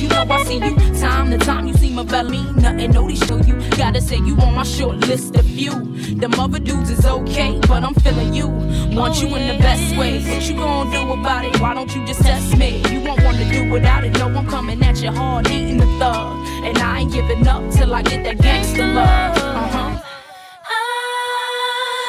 You 0.00 0.08
know 0.08 0.26
I 0.30 0.42
see 0.44 0.54
you 0.54 0.74
time 0.98 1.30
to 1.30 1.36
time. 1.36 1.66
You 1.66 1.74
see 1.74 1.92
my 1.92 2.04
belly, 2.04 2.42
nothing 2.54 2.92
no 2.92 3.06
show 3.10 3.36
you. 3.42 3.60
Gotta 3.76 4.00
say 4.00 4.16
you 4.16 4.34
on 4.36 4.54
my 4.54 4.62
short 4.62 4.96
list 4.96 5.36
of 5.36 5.44
few. 5.44 5.72
Them 6.14 6.32
other 6.40 6.58
dudes 6.58 6.88
is 6.88 7.04
okay, 7.04 7.60
but 7.68 7.82
I'm 7.82 7.92
feeling 7.96 8.32
you. 8.32 8.48
Want 8.96 9.20
you 9.20 9.28
in 9.36 9.46
the 9.48 9.62
best 9.62 9.94
way. 9.98 10.22
What 10.22 10.48
you 10.48 10.56
gonna 10.56 10.90
do 10.90 11.12
about 11.12 11.44
it? 11.44 11.60
Why 11.60 11.74
don't 11.74 11.94
you 11.94 12.06
just 12.06 12.22
test 12.22 12.56
me? 12.56 12.82
You 12.90 13.00
won't 13.02 13.22
wanna 13.22 13.46
do 13.52 13.70
without 13.70 14.04
it. 14.04 14.18
No, 14.18 14.28
I'm 14.28 14.46
coming 14.46 14.82
at 14.82 15.02
you 15.02 15.12
hard, 15.12 15.46
eating 15.48 15.76
the 15.76 15.86
thug, 15.98 16.46
and 16.64 16.78
I 16.78 17.00
ain't 17.00 17.12
giving 17.12 17.46
up 17.46 17.70
till 17.70 17.94
I 17.94 18.00
get 18.00 18.24
that 18.24 18.38
gangster 18.38 18.86
love. 18.86 19.36
Uh-huh. 19.36 20.00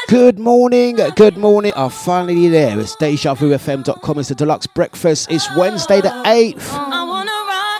Good 0.08 0.40
morning, 0.40 0.98
good 1.18 1.36
morning. 1.38 1.74
I'm 1.76 1.90
finally 1.90 2.48
there. 2.48 2.80
It's 2.80 2.96
DejaVuFM.com. 2.96 4.20
It's 4.20 4.30
the 4.30 4.36
Dlux 4.36 4.74
breakfast. 4.74 5.30
It's 5.30 5.54
Wednesday, 5.58 6.00
the 6.00 6.10
8th 6.26 7.01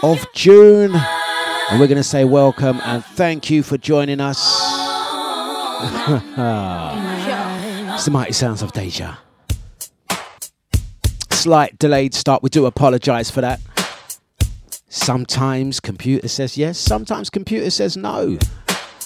of 0.04 0.26
June. 0.34 0.94
And 0.96 1.80
we're 1.80 1.88
going 1.88 1.98
to 1.98 2.04
say 2.04 2.26
welcome 2.26 2.80
and 2.84 3.04
thank 3.04 3.50
you 3.50 3.64
for 3.64 3.78
joining 3.78 4.20
us. 4.20 4.40
it's 7.94 8.06
the 8.06 8.12
mighty 8.12 8.34
sounds 8.34 8.62
of 8.62 8.72
Deja. 8.74 9.18
Slight 11.32 11.78
delayed 11.80 12.14
start. 12.14 12.44
We 12.44 12.50
do 12.50 12.66
apologize 12.66 13.32
for 13.32 13.42
that. 13.42 13.60
Sometimes 14.90 15.80
computer 15.80 16.28
says 16.28 16.58
yes, 16.58 16.78
sometimes 16.78 17.30
computer 17.30 17.70
says 17.70 17.96
no. 17.96 18.38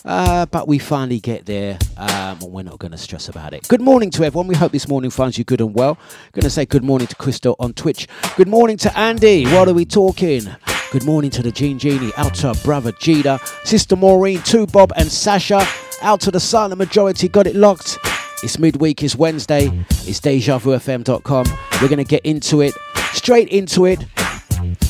Uh, 0.04 0.46
but 0.48 0.68
we 0.68 0.78
finally 0.78 1.20
get 1.20 1.46
there, 1.46 1.80
um, 1.98 2.38
and 2.42 2.52
we're 2.52 2.64
not 2.64 2.78
going 2.78 2.92
to 2.92 2.98
stress 2.98 3.28
about 3.28 3.54
it. 3.54 3.68
Good 3.68 3.82
morning 3.82 4.12
to 4.12 4.24
everyone. 4.24 4.48
We 4.48 4.56
hope 4.56 4.72
this 4.72 4.88
morning 4.88 5.10
finds 5.10 5.38
you 5.38 5.44
good 5.44 5.62
and 5.62 5.74
well. 5.74 5.98
Going 6.32 6.44
to 6.44 6.50
say 6.50 6.66
good 6.66 6.84
morning 6.84 7.08
to 7.08 7.16
Crystal 7.16 7.56
on 7.60 7.74
Twitch. 7.74 8.08
Good 8.38 8.48
morning 8.48 8.78
to 8.78 8.98
Andy. 8.98 9.46
What 9.46 9.68
are 9.68 9.74
we 9.74 9.86
talking? 9.86 10.48
Good 10.92 11.04
morning 11.04 11.32
to 11.32 11.42
the 11.42 11.52
Gene 11.52 11.78
Genie, 11.78 12.12
out 12.16 12.36
to 12.36 12.54
brother 12.64 12.92
Jida, 12.92 13.40
sister 13.66 13.96
Maureen, 13.96 14.42
to 14.44 14.66
Bob 14.68 14.94
and 14.96 15.12
Sasha, 15.12 15.66
out 16.02 16.22
to 16.22 16.32
the 16.32 16.40
silent 16.40 16.78
majority. 16.78 17.28
Got 17.28 17.48
it 17.48 17.56
locked. 17.56 17.98
It's 18.44 18.60
midweek. 18.60 19.04
It's 19.04 19.16
Wednesday. 19.16 19.68
It's 19.90 20.20
DejaVuFM.com. 20.22 21.46
We're 21.82 21.88
going 21.88 21.98
to 21.98 22.04
get 22.04 22.26
into 22.26 22.62
it, 22.62 22.74
straight 23.14 23.50
into 23.50 23.86
it. 23.86 24.06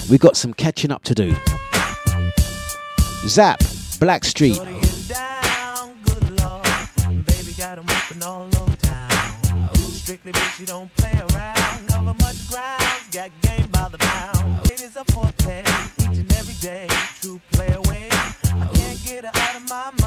We've 0.10 0.20
got 0.20 0.36
some 0.38 0.54
catching 0.54 0.92
up 0.92 1.04
to 1.04 1.16
do. 1.16 1.36
Zap, 3.28 3.60
Blackstreet, 3.60 4.58
strictly 10.06 10.34
bitch, 10.34 10.60
you 10.60 10.66
don't 10.68 10.96
play 10.98 11.20
around. 11.34 11.88
Cover 11.88 12.14
much 12.20 12.48
ground, 12.48 12.82
got 13.12 13.32
day. 16.66 16.88
True 17.22 17.40
player 17.52 17.80
win. 17.82 18.10
I 18.12 18.68
can't 18.74 19.04
get 19.06 19.24
her 19.24 19.32
out 19.36 19.56
of 19.56 19.70
my 19.70 19.92
mind. 20.02 20.05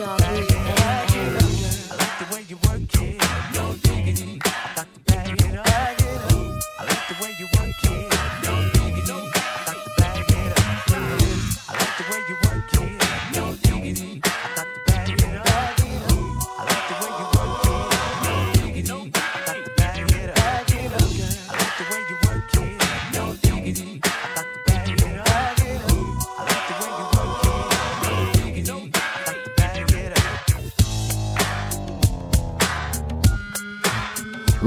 Diggity. 0.00 0.49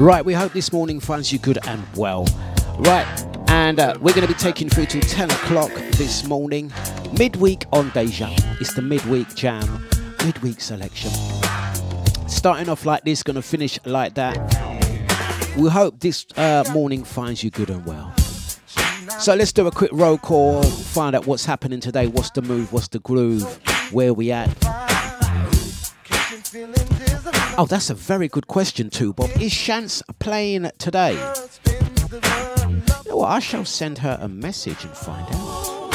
Right, 0.04 0.22
we 0.22 0.34
hope 0.34 0.52
this 0.52 0.70
morning 0.70 1.00
finds 1.00 1.32
you 1.32 1.38
good 1.38 1.58
and 1.66 1.82
well. 1.96 2.26
Right, 2.76 3.06
and 3.48 3.80
uh, 3.80 3.96
we're 4.02 4.12
going 4.12 4.26
to 4.26 4.28
be 4.28 4.38
taking 4.38 4.68
through 4.68 4.84
till 4.84 5.00
10 5.00 5.30
o'clock 5.30 5.72
this 5.92 6.24
morning. 6.24 6.70
Midweek 7.18 7.64
on 7.72 7.88
Deja. 7.88 8.28
It's 8.60 8.74
the 8.74 8.82
midweek 8.82 9.34
jam, 9.34 9.88
midweek 10.22 10.60
selection. 10.60 11.10
Starting 12.28 12.68
off 12.68 12.84
like 12.84 13.04
this, 13.04 13.22
going 13.22 13.36
to 13.36 13.40
finish 13.40 13.78
like 13.86 14.12
that. 14.16 14.36
We 15.56 15.70
hope 15.70 16.00
this 16.00 16.26
uh, 16.36 16.64
morning 16.74 17.02
finds 17.02 17.42
you 17.42 17.48
good 17.48 17.70
and 17.70 17.86
well. 17.86 18.14
So 19.18 19.34
let's 19.34 19.54
do 19.54 19.66
a 19.66 19.70
quick 19.70 19.90
roll 19.94 20.18
call, 20.18 20.64
find 20.64 21.16
out 21.16 21.26
what's 21.26 21.46
happening 21.46 21.80
today, 21.80 22.08
what's 22.08 22.28
the 22.28 22.42
move, 22.42 22.74
what's 22.74 22.88
the 22.88 22.98
groove, 22.98 23.58
where 23.90 24.12
we 24.12 24.30
at. 24.32 24.83
Oh, 27.56 27.66
that's 27.66 27.88
a 27.88 27.94
very 27.94 28.26
good 28.26 28.48
question 28.48 28.90
too, 28.90 29.12
Bob. 29.12 29.30
Is 29.40 29.52
Shance 29.52 30.02
playing 30.18 30.70
today? 30.78 31.12
You 31.14 33.10
know 33.10 33.16
what? 33.18 33.30
I 33.30 33.38
shall 33.38 33.64
send 33.64 33.98
her 33.98 34.18
a 34.20 34.26
message 34.26 34.82
and 34.84 34.92
find 34.96 35.24
out. 35.30 35.90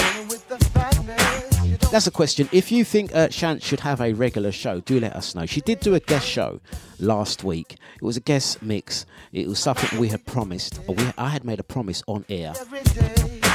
That's 1.91 2.07
a 2.07 2.11
question. 2.11 2.47
If 2.53 2.71
you 2.71 2.85
think 2.85 3.13
uh, 3.13 3.29
should 3.29 3.79
have 3.81 3.99
a 3.99 4.13
regular 4.13 4.53
show, 4.53 4.79
do 4.81 5.01
let 5.01 5.15
us 5.15 5.35
know. 5.35 5.45
She 5.45 5.59
did 5.59 5.81
do 5.81 5.95
a 5.95 5.99
guest 5.99 6.25
show 6.25 6.61
last 6.99 7.43
week. 7.43 7.77
It 7.95 8.03
was 8.03 8.15
a 8.15 8.21
guest 8.21 8.61
mix. 8.61 9.05
It 9.33 9.47
was 9.47 9.59
something 9.59 9.99
we 9.99 10.07
had 10.07 10.25
promised, 10.25 10.79
or 10.87 10.95
we, 10.95 11.03
I 11.17 11.27
had 11.29 11.43
made 11.43 11.59
a 11.59 11.63
promise 11.63 12.03
on 12.07 12.23
air. 12.29 12.53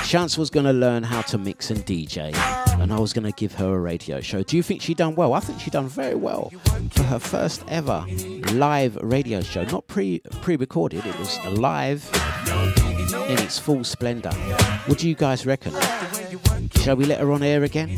Chance 0.05 0.37
was 0.37 0.51
going 0.51 0.67
to 0.67 0.73
learn 0.73 1.05
how 1.05 1.23
to 1.23 1.39
mix 1.39 1.71
and 1.71 1.81
DJ, 1.87 2.35
and 2.85 2.93
I 2.93 3.01
was 3.01 3.15
going 3.15 3.25
to 3.25 3.33
give 3.33 3.55
her 3.55 3.75
a 3.75 3.81
radio 3.81 4.21
show. 4.21 4.43
Do 4.43 4.59
you 4.59 4.63
think 4.63 4.83
she 4.83 4.93
done 4.93 5.15
well? 5.15 5.33
I 5.33 5.41
think 5.41 5.59
she 5.59 5.71
done 5.71 5.89
very 5.89 6.15
well 6.15 6.53
for 6.91 7.03
her 7.05 7.19
first 7.19 7.65
ever 7.67 8.05
live 8.53 8.97
radio 8.97 9.41
show. 9.41 9.65
Not 9.65 9.87
pre 9.87 10.21
pre 10.43 10.57
recorded. 10.57 11.07
It 11.07 11.19
was 11.19 11.43
live 11.47 12.07
in 13.31 13.39
its 13.39 13.59
full 13.59 13.85
splendour. 13.85 14.35
What 14.85 14.99
do 14.99 15.09
you 15.09 15.15
guys 15.15 15.47
reckon? 15.47 15.73
Shall 16.83 16.97
we 16.97 17.07
let 17.07 17.21
her 17.21 17.33
on 17.33 17.43
air 17.43 17.65
again? 17.65 17.89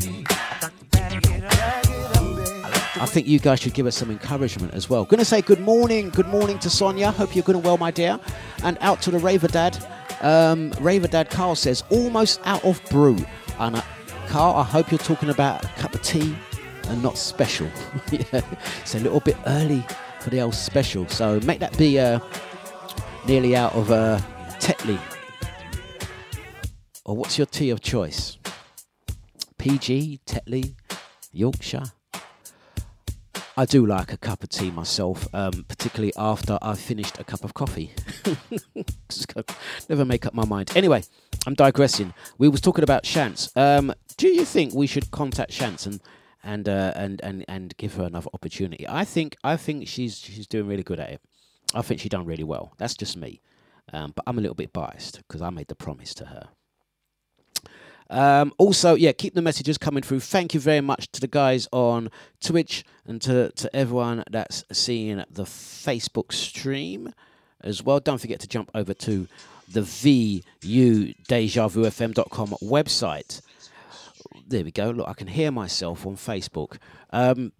I 2.99 3.05
think 3.05 3.27
you 3.27 3.39
guys 3.39 3.59
should 3.59 3.73
give 3.73 3.87
us 3.87 3.97
some 3.97 4.09
encouragement 4.09 4.73
as 4.73 4.89
well. 4.89 5.03
Gonna 5.03 5.25
say 5.25 5.41
good 5.41 5.59
morning, 5.59 6.11
good 6.11 6.27
morning 6.27 6.59
to 6.59 6.69
Sonia. 6.69 7.11
Hope 7.11 7.35
you're 7.35 7.43
good 7.43 7.55
and 7.55 7.65
well, 7.65 7.77
my 7.77 7.91
dear. 7.91 8.21
And 8.63 8.77
out 8.79 9.01
to 9.01 9.11
the 9.11 9.19
Raver 9.19 9.49
Dad. 9.49 9.77
Um, 10.21 10.71
Raver 10.79 11.09
Dad 11.09 11.29
Carl 11.29 11.55
says, 11.55 11.83
almost 11.89 12.39
out 12.45 12.63
of 12.63 12.81
brew. 12.89 13.17
And 13.59 13.75
uh, 13.75 13.81
Carl, 14.27 14.55
I 14.55 14.63
hope 14.63 14.91
you're 14.91 14.97
talking 14.99 15.29
about 15.29 15.63
a 15.63 15.67
cup 15.79 15.95
of 15.95 16.01
tea 16.01 16.35
and 16.89 17.01
not 17.01 17.17
special. 17.17 17.69
it's 18.11 18.93
a 18.93 18.99
little 18.99 19.21
bit 19.21 19.37
early 19.45 19.85
for 20.19 20.29
the 20.29 20.41
old 20.41 20.53
special. 20.53 21.07
So 21.07 21.39
make 21.41 21.59
that 21.59 21.77
be 21.77 21.97
uh, 21.97 22.19
nearly 23.25 23.55
out 23.55 23.73
of 23.73 23.89
uh, 23.89 24.19
Tetley. 24.59 24.99
Or 27.05 27.15
what's 27.15 27.37
your 27.37 27.47
tea 27.47 27.69
of 27.69 27.79
choice? 27.79 28.37
PG, 29.57 30.19
Tetley, 30.25 30.75
Yorkshire. 31.31 31.85
I 33.55 33.65
do 33.65 33.85
like 33.85 34.11
a 34.11 34.17
cup 34.17 34.43
of 34.43 34.49
tea 34.49 34.71
myself, 34.71 35.33
um, 35.33 35.65
particularly 35.67 36.13
after 36.17 36.59
I've 36.61 36.79
finished 36.79 37.17
a 37.17 37.23
cup 37.23 37.43
of 37.43 37.53
coffee. 37.53 37.91
Never 39.89 40.05
make 40.05 40.25
up 40.25 40.33
my 40.33 40.45
mind. 40.45 40.73
Anyway, 40.75 41.03
I'm 41.47 41.55
digressing. 41.55 42.13
We 42.37 42.49
was 42.49 42.61
talking 42.61 42.83
about 42.83 43.03
Shantz. 43.03 43.55
Um, 43.55 43.93
do 44.17 44.27
you 44.27 44.45
think 44.45 44.73
we 44.73 44.87
should 44.87 45.11
contact 45.11 45.51
Shantz 45.51 45.85
and 45.85 46.01
and 46.43 46.67
uh, 46.67 46.93
and 46.95 47.21
and 47.21 47.45
and 47.47 47.77
give 47.77 47.95
her 47.95 48.03
another 48.03 48.29
opportunity? 48.33 48.85
I 48.87 49.05
think 49.05 49.37
I 49.43 49.57
think 49.57 49.87
she's 49.87 50.17
she's 50.19 50.47
doing 50.47 50.67
really 50.67 50.83
good 50.83 50.99
at 50.99 51.09
it. 51.09 51.21
I 51.73 51.81
think 51.81 52.01
she 52.01 52.09
done 52.09 52.25
really 52.25 52.43
well. 52.43 52.73
That's 52.77 52.95
just 52.95 53.17
me, 53.17 53.41
um, 53.93 54.13
but 54.15 54.23
I'm 54.27 54.37
a 54.37 54.41
little 54.41 54.55
bit 54.55 54.73
biased 54.73 55.17
because 55.27 55.41
I 55.41 55.49
made 55.49 55.67
the 55.67 55.75
promise 55.75 56.13
to 56.15 56.25
her. 56.25 56.49
Um, 58.09 58.53
also, 58.57 58.95
yeah, 58.95 59.11
keep 59.11 59.33
the 59.33 59.41
messages 59.41 59.77
coming 59.77 60.01
through. 60.01 60.21
Thank 60.21 60.53
you 60.53 60.59
very 60.59 60.81
much 60.81 61.11
to 61.11 61.19
the 61.19 61.27
guys 61.27 61.67
on 61.73 62.09
Twitch 62.39 62.85
and 63.05 63.21
to, 63.23 63.51
to 63.51 63.75
everyone 63.75 64.23
that's 64.31 64.63
seeing 64.71 65.23
the 65.29 65.43
Facebook 65.43 66.31
stream 66.31 67.13
as 67.61 67.83
well. 67.83 67.99
Don't 67.99 68.19
forget 68.19 68.39
to 68.39 68.47
jump 68.47 68.71
over 68.73 68.93
to 68.93 69.27
the 69.69 69.81
VU 69.81 71.13
DejaVuFM.com 71.27 72.49
website. 72.61 73.41
There 74.47 74.63
we 74.63 74.71
go. 74.71 74.91
Look, 74.91 75.09
I 75.09 75.13
can 75.13 75.27
hear 75.27 75.51
myself 75.51 76.05
on 76.05 76.15
Facebook. 76.15 76.77
Um, 77.11 77.51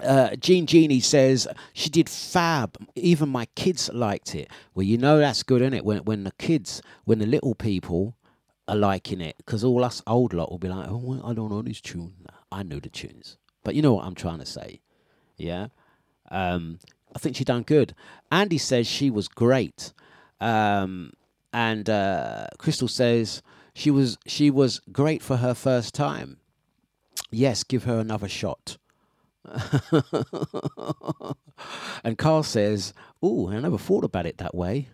uh, 0.00 0.34
Jean 0.36 0.66
Genie 0.66 1.00
says 1.00 1.46
she 1.74 1.90
did 1.90 2.08
fab. 2.08 2.76
Even 2.94 3.28
my 3.28 3.46
kids 3.54 3.90
liked 3.92 4.34
it. 4.34 4.50
Well, 4.74 4.84
you 4.84 4.98
know 4.98 5.18
that's 5.18 5.42
good, 5.42 5.60
isn't 5.62 5.74
it? 5.74 5.84
When 5.84 5.98
when 5.98 6.24
the 6.24 6.32
kids, 6.32 6.82
when 7.04 7.18
the 7.18 7.26
little 7.26 7.54
people 7.54 8.16
are 8.66 8.76
liking 8.76 9.20
it, 9.20 9.36
because 9.36 9.62
all 9.62 9.84
us 9.84 10.02
old 10.06 10.32
lot 10.32 10.50
will 10.50 10.58
be 10.58 10.68
like, 10.68 10.88
"Oh, 10.88 11.20
I 11.22 11.34
don't 11.34 11.50
know 11.50 11.62
this 11.62 11.80
tune." 11.80 12.14
I 12.50 12.62
know 12.62 12.80
the 12.80 12.88
tunes, 12.88 13.36
but 13.62 13.74
you 13.74 13.82
know 13.82 13.94
what 13.94 14.04
I'm 14.06 14.14
trying 14.14 14.38
to 14.38 14.46
say, 14.46 14.80
yeah. 15.36 15.68
Um, 16.30 16.78
I 17.14 17.18
think 17.18 17.36
she 17.36 17.44
done 17.44 17.62
good. 17.62 17.94
Andy 18.32 18.58
says 18.58 18.86
she 18.86 19.10
was 19.10 19.28
great, 19.28 19.92
um, 20.40 21.12
and 21.52 21.88
uh, 21.90 22.46
Crystal 22.58 22.88
says 22.88 23.42
she 23.74 23.90
was 23.90 24.16
she 24.26 24.50
was 24.50 24.80
great 24.92 25.22
for 25.22 25.38
her 25.38 25.54
first 25.54 25.94
time. 25.94 26.38
Yes, 27.30 27.64
give 27.64 27.84
her 27.84 27.98
another 27.98 28.28
shot. 28.28 28.76
and 32.04 32.16
Carl 32.16 32.42
says, 32.42 32.94
"Oh, 33.22 33.50
I 33.50 33.58
never 33.60 33.78
thought 33.78 34.04
about 34.04 34.26
it 34.26 34.38
that 34.38 34.54
way." 34.54 34.88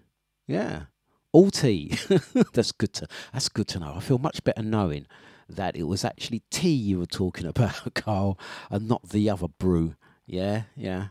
Yeah, 0.46 0.84
all 1.32 1.50
tea. 1.50 1.96
that's 2.52 2.72
good 2.72 2.92
to 2.94 3.06
that's 3.32 3.48
good 3.48 3.68
to 3.68 3.78
know. 3.78 3.94
I 3.96 4.00
feel 4.00 4.18
much 4.18 4.42
better 4.42 4.62
knowing 4.62 5.06
that 5.48 5.76
it 5.76 5.84
was 5.84 6.04
actually 6.04 6.42
tea 6.50 6.72
you 6.72 6.98
were 6.98 7.06
talking 7.06 7.46
about, 7.54 7.94
Carl, 7.94 8.38
and 8.70 8.88
not 8.88 9.10
the 9.10 9.28
other 9.28 9.48
brew. 9.48 9.94
Yeah, 10.26 10.62
yeah. 10.74 11.08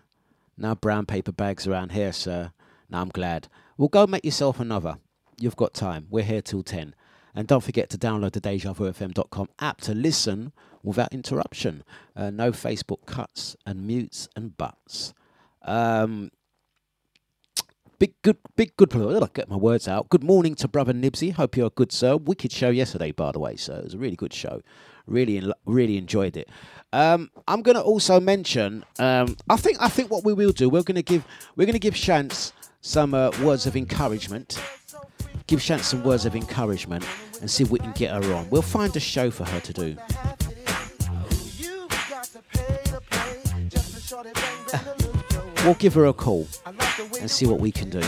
No 0.57 0.75
brown 0.75 1.05
paper 1.05 1.31
bags 1.31 1.67
around 1.67 1.91
here, 1.91 2.11
sir. 2.11 2.51
Now 2.89 3.01
I'm 3.01 3.09
glad. 3.09 3.47
Well, 3.77 3.87
go 3.87 4.07
make 4.07 4.25
yourself 4.25 4.59
another. 4.59 4.97
You've 5.39 5.55
got 5.55 5.73
time. 5.73 6.07
We're 6.09 6.23
here 6.25 6.41
till 6.41 6.63
10. 6.63 6.95
And 7.35 7.47
don't 7.47 7.63
forget 7.63 7.89
to 7.91 7.97
download 7.97 8.31
the 8.33 8.41
DejaVuFM.com 8.41 9.49
app 9.59 9.81
to 9.81 9.93
listen 9.93 10.51
without 10.83 11.13
interruption. 11.13 11.83
Uh, 12.15 12.29
no 12.29 12.51
Facebook 12.51 13.05
cuts 13.05 13.55
and 13.65 13.85
mutes 13.85 14.27
and 14.35 14.57
buts. 14.57 15.13
Um, 15.63 16.31
big 17.99 18.13
good, 18.21 18.37
big 18.55 18.75
good. 18.77 18.95
I'll 18.95 19.27
get 19.27 19.49
my 19.49 19.55
words 19.55 19.87
out. 19.87 20.09
Good 20.09 20.23
morning 20.23 20.55
to 20.55 20.67
brother 20.67 20.93
Nibsy. 20.93 21.33
Hope 21.33 21.57
you're 21.57 21.69
good, 21.69 21.91
sir. 21.91 22.15
Wicked 22.17 22.51
show 22.51 22.69
yesterday, 22.69 23.11
by 23.11 23.31
the 23.31 23.39
way. 23.39 23.55
So 23.55 23.75
it 23.75 23.83
was 23.83 23.93
a 23.93 23.97
really 23.97 24.15
good 24.15 24.33
show. 24.33 24.61
Really, 25.05 25.41
really 25.65 25.97
enjoyed 25.97 26.37
it. 26.37 26.49
Um, 26.93 27.29
I'm 27.47 27.61
going 27.61 27.75
to 27.75 27.81
also 27.81 28.19
mention. 28.19 28.85
Um, 28.99 29.35
I 29.49 29.57
think, 29.57 29.77
I 29.81 29.89
think 29.89 30.11
what 30.11 30.23
we 30.23 30.33
will 30.33 30.51
do, 30.51 30.69
we're 30.69 30.83
going 30.83 30.95
to 30.95 31.03
give, 31.03 31.25
we're 31.55 31.65
to 31.65 31.79
give 31.79 31.95
Shantz 31.95 32.53
some 32.81 33.13
uh, 33.13 33.31
words 33.41 33.65
of 33.65 33.75
encouragement. 33.75 34.61
Give 35.49 35.59
Shantz 35.59 35.85
some 35.85 36.03
words 36.03 36.27
of 36.27 36.35
encouragement 36.35 37.03
and 37.41 37.49
see 37.49 37.63
if 37.63 37.71
we 37.71 37.79
can 37.79 37.91
get 37.93 38.11
her 38.11 38.33
on. 38.35 38.47
We'll 38.51 38.61
find 38.61 38.95
a 38.95 38.99
show 38.99 39.31
for 39.31 39.45
her 39.45 39.59
to 39.59 39.73
do. 39.73 39.97
we'll 45.65 45.73
give 45.73 45.95
her 45.95 46.05
a 46.05 46.13
call 46.13 46.47
and 47.19 47.31
see 47.31 47.47
what 47.47 47.59
we 47.59 47.71
can 47.71 47.89
do. 47.89 47.99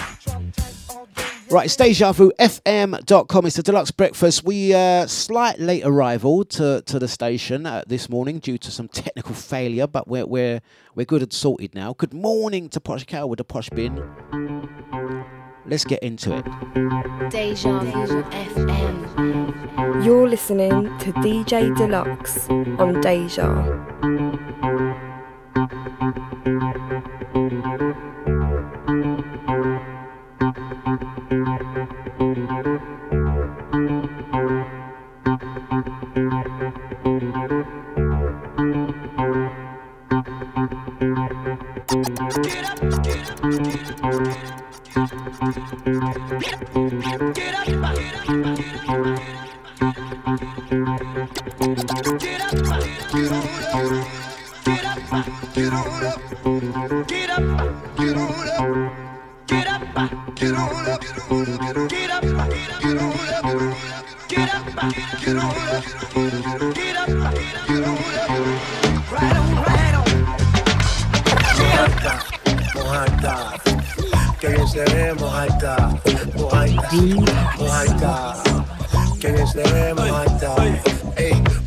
Right, 1.50 1.66
it's 1.66 1.76
DejaVuFM.com. 1.78 3.46
It's 3.48 3.56
the 3.56 3.64
Dlux 3.64 3.98
Breakfast. 3.98 4.44
We 4.44 4.76
uh, 4.76 5.08
slight 5.08 5.58
late 5.58 5.84
arrival 5.84 6.46
to, 6.46 6.84
to 6.86 7.00
the 7.00 7.08
station 7.08 7.66
uh, 7.66 7.84
this 7.88 8.08
morning 8.08 8.38
due 8.38 8.60
to 8.60 8.70
some 8.70 8.88
technical 8.88 9.34
failure, 9.34 9.88
but 9.88 10.08
we're 10.08 10.28
we're 10.28 10.62
we're 10.94 11.08
good 11.08 11.24
and 11.24 11.34
sorted 11.34 11.74
now. 11.74 11.94
Good 11.94 12.14
morning 12.14 12.70
to 12.70 12.80
Posh 12.80 13.06
Cow 13.06 13.26
with 13.26 13.38
the 13.38 13.44
Posh 13.44 13.72
Bin. 13.72 15.41
Let's 15.66 15.86
get 15.86 16.02
into 16.04 16.34
it. 16.38 16.46
Deja 17.30 17.80
Vu 17.80 18.24
FM. 18.24 20.04
You're 20.04 20.28
listening 20.28 20.98
to 21.00 21.14
DJ 21.14 21.72
Dlux 21.76 22.50
on 22.80 23.00
Deja. 23.02 23.48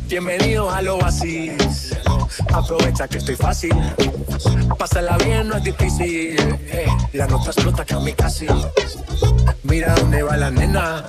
Bienvenidos 0.07 0.73
a 0.73 0.81
lo 0.81 0.97
vacío 0.97 1.53
que 3.09 3.17
estoy 3.17 3.35
fácil. 3.35 3.73
Pásala 4.77 5.17
bien, 5.17 5.47
no 5.47 5.57
es 5.57 5.63
difícil. 5.63 6.35
Eh, 6.67 6.87
la 7.13 7.27
nota 7.27 7.51
explota 7.51 7.85
casi. 8.15 8.47
Mira 9.63 9.95
dónde 9.95 10.23
va 10.23 10.37
la 10.37 10.51
nena. 10.51 11.05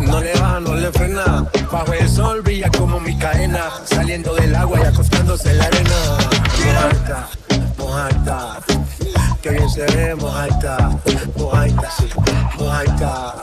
No 0.00 0.20
le 0.20 0.32
baja, 0.34 0.60
no 0.60 0.74
le 0.74 0.90
frena. 0.92 1.46
Bajo 1.70 1.92
el 1.92 2.08
sol 2.08 2.42
brilla 2.42 2.70
como 2.70 3.00
mi 3.00 3.16
cadena. 3.16 3.64
Saliendo 3.84 4.34
del 4.34 4.54
agua 4.54 4.80
y 4.82 4.86
acostándose 4.86 5.50
en 5.50 5.58
la 5.58 5.64
arena. 5.64 5.96
Mojaita, 6.64 7.28
mojaita. 7.78 8.58
Que 9.42 9.50
bien 9.50 9.70
se 9.70 9.86
ve, 9.86 10.14
mojaita. 10.14 10.90
Mojaita, 11.36 11.90
sí. 11.90 12.08
Mojaita. 12.58 13.34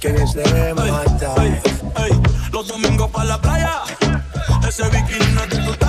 Que 0.00 0.12
bien 0.12 0.28
se 0.28 0.42
ve, 0.42 0.74
mojaita. 0.74 1.34
Los 2.52 2.68
domingos 2.68 3.10
para 3.10 3.24
la 3.24 3.40
playa. 3.40 3.82
Ese 4.66 4.84
bikini 4.84 5.32
no 5.32 5.42
es 5.44 5.87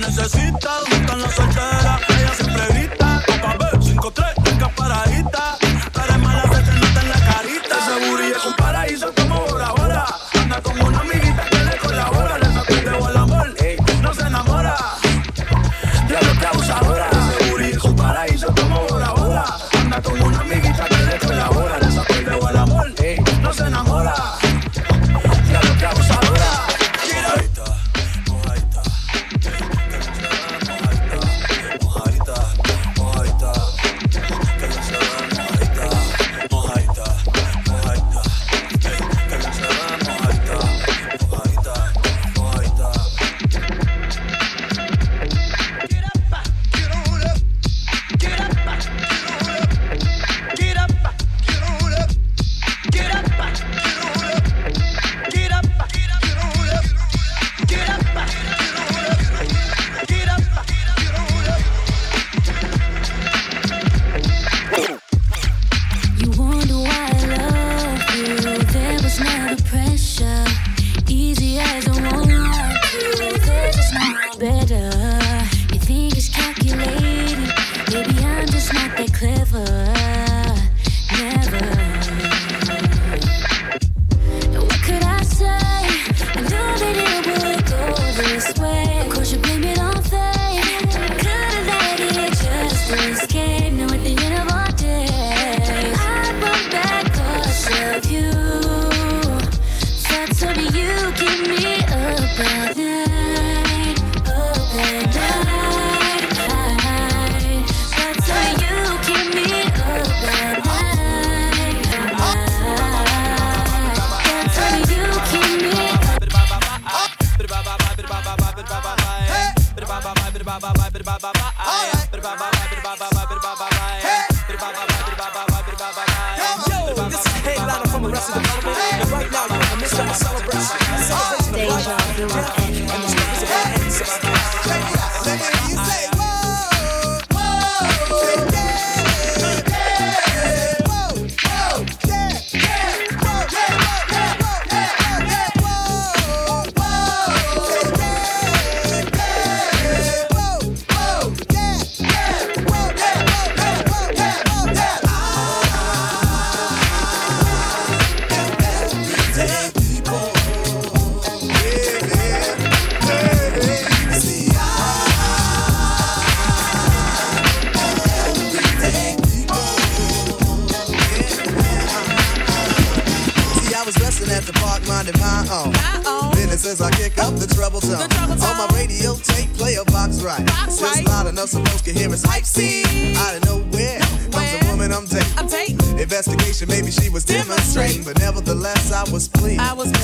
talla. 0.00 0.08
necesita, 0.08 0.70
están 0.90 1.57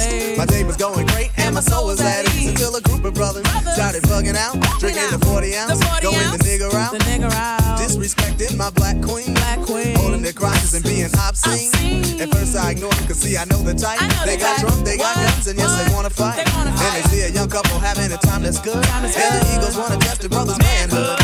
pleased. 0.08 0.24
I 0.24 0.24
was 0.24 0.24
pleased. 0.24 0.38
My 0.38 0.46
day 0.46 0.64
was 0.64 0.76
going 0.76 1.06
great 1.06 1.30
and 1.38 1.54
my 1.54 1.60
soul 1.60 1.86
was 1.86 2.00
at 2.00 2.24
ease 2.34 2.50
until 2.50 2.74
a 2.76 2.80
group 2.80 3.04
of 3.04 3.14
brothers 3.14 3.46
started 3.74 4.02
bugging 4.04 4.36
out, 4.36 4.54
drinking 4.78 5.10
the 5.10 5.18
40 5.26 5.56
ounce, 5.56 5.78
The 5.78 5.86
40 5.86 6.02
going 6.02 6.30
the 6.36 6.42
nigger 6.44 6.74
out, 6.74 6.92
The 6.92 6.98
nigger 6.98 7.32
out. 7.32 7.78
disrespecting 7.78 8.56
my 8.56 8.70
black 8.70 9.00
queen, 9.02 9.34
Black 9.34 9.60
queen. 9.60 9.94
holding 9.96 10.22
their 10.22 10.32
crotches 10.32 10.74
and 10.74 10.84
being 10.84 11.10
obscene. 11.26 11.70
Obscene. 11.70 12.20
At 12.20 12.28
first 12.30 12.56
I 12.56 12.72
ignored 12.72 12.94
them, 12.94 13.06
cause 13.06 13.18
see 13.20 13.36
I 13.36 13.44
know 13.44 13.58
the 13.62 13.74
type. 13.74 14.00
Know 14.00 14.08
they 14.26 14.36
the 14.36 14.42
got 14.42 14.56
type. 14.56 14.66
drunk, 14.66 14.84
they 14.84 14.96
got 14.96 15.14
guns, 15.16 15.46
and 15.46 15.58
yes 15.58 15.70
they 15.82 15.94
wanna 15.94 16.10
fight. 16.10 16.44
They 16.44 16.50
wanna 16.56 16.70
And 16.70 16.92
they 16.96 17.04
see 17.10 17.22
a 17.22 17.28
young 17.30 17.48
couple 17.48 17.78
having 17.78 18.10
a 18.12 18.18
time 18.18 18.42
that's 18.42 18.58
good. 18.60 18.82
Time 18.84 19.04
and 19.04 19.12
the. 19.14 19.54
Eagles 19.54 19.76
wanna 19.76 19.98
test 19.98 20.20
their 20.20 20.30
brother's 20.30 20.58
manhood. 20.58 21.23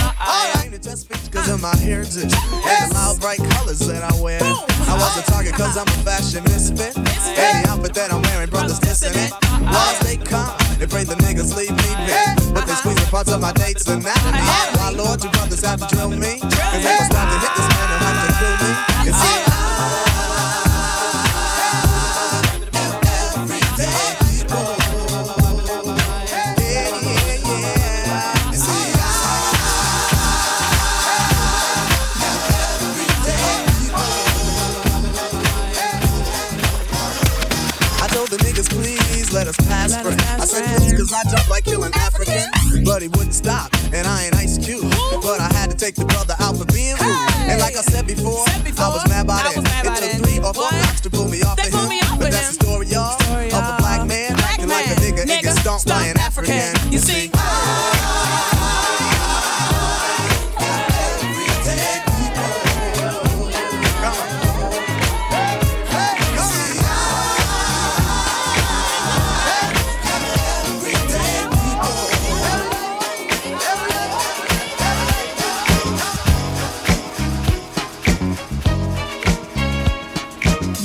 I 1.62 1.72
ain't 1.72 2.04
just 2.06 2.20
speech 2.20 2.24
my 2.24 2.24
heritage 2.24 2.32
and 2.32 2.90
the 2.90 2.94
loud 2.94 3.20
bright 3.20 3.38
colors 3.38 3.78
that 3.80 4.02
I 4.02 4.20
wear. 4.20 4.40
I 4.42 4.94
was 4.94 5.18
a 5.18 5.22
target 5.30 5.54
cause 5.54 5.76
I'm 5.76 5.86
a 5.86 5.98
fashion 6.04 6.44
misfit. 6.44 6.96
And 6.96 7.64
the 7.64 7.68
outfit 7.68 7.94
that 7.94 8.12
I'm 8.12 8.22
wearing, 8.22 8.50
brothers 8.50 8.80
dissing 8.80 9.14
it. 9.14 9.32
Laws 9.64 9.98
they 10.00 10.16
come, 10.16 10.56
they 10.78 10.86
pray 10.86 11.04
the 11.04 11.14
niggas 11.16 11.56
leave 11.56 11.70
me 11.70 11.90
be. 12.06 12.12
But 12.52 12.66
they 12.66 12.72
uh-huh. 12.72 12.82
squeeze 12.82 13.00
the 13.00 13.10
parts 13.10 13.30
of 13.32 13.40
my 13.40 13.52
date's 13.52 13.86
and 13.88 14.02
anatomy. 14.02 14.38
Uh-huh. 14.38 14.78
Why 14.78 14.90
Lord, 14.90 15.22
you 15.24 15.30
brothers 15.30 15.64
have 15.64 15.80
to 15.80 15.94
drill 15.94 16.10
me? 16.10 16.40
Cause 16.40 16.82
they 16.82 16.96
must 16.96 17.09
jump 41.30 41.48
like 41.48 41.64
killing 41.64 41.92
African. 41.94 42.50
But 42.84 43.02
he 43.02 43.08
wouldn't 43.08 43.34
stop, 43.34 43.70
and 43.92 44.06
I 44.06 44.24
ain't 44.26 44.34
Ice 44.36 44.58
Cube. 44.58 44.82
But 45.22 45.40
I 45.40 45.48
had 45.54 45.70
to 45.70 45.76
take 45.76 45.94
the 45.94 46.04
brother 46.04 46.34
out 46.40 46.56
for 46.56 46.64
being 46.66 46.96
rude. 46.98 47.30
And 47.46 47.60
like 47.60 47.76
I 47.76 47.82
said 47.82 48.06
before, 48.06 48.46
Said 48.48 48.64
before, 48.64 48.84
I 48.86 48.88
was 48.90 49.08
mad 49.08 49.26
by 49.26 49.34
I 49.38 49.42
then. 49.54 49.62
was 49.62 49.64
mad 49.64 49.84
It 49.84 49.88
by 49.88 49.94
took 50.00 50.10
then. 50.12 50.22
three 50.22 50.38
or 50.40 50.54
four 50.54 50.70
knocks 50.72 51.00
to 51.02 51.10
pull 51.10 51.28
me 51.28 51.42
off 51.42 51.56
They 51.56 51.68
of 51.68 51.74
him. 51.74 51.88
me 51.88 52.00
off 52.02 52.18
but 52.18 52.30
that's 52.32 52.50
him. 52.50 52.56
the 52.58 52.64
story, 52.64 52.86
y'all. 52.86 53.14
Of 53.50 53.62
a 53.62 53.74
black 53.78 54.06
man 54.06 54.34
Black 54.36 54.50
acting 54.58 54.68
like 54.68 54.86
a 54.86 54.96
nigga, 55.00 55.22
Nigga, 55.26 55.52
stomp 55.60 55.84
by 55.86 56.06
an 56.06 56.18
African. 56.18 56.54
African. 56.54 56.92
You 56.92 56.98
see? 56.98 57.30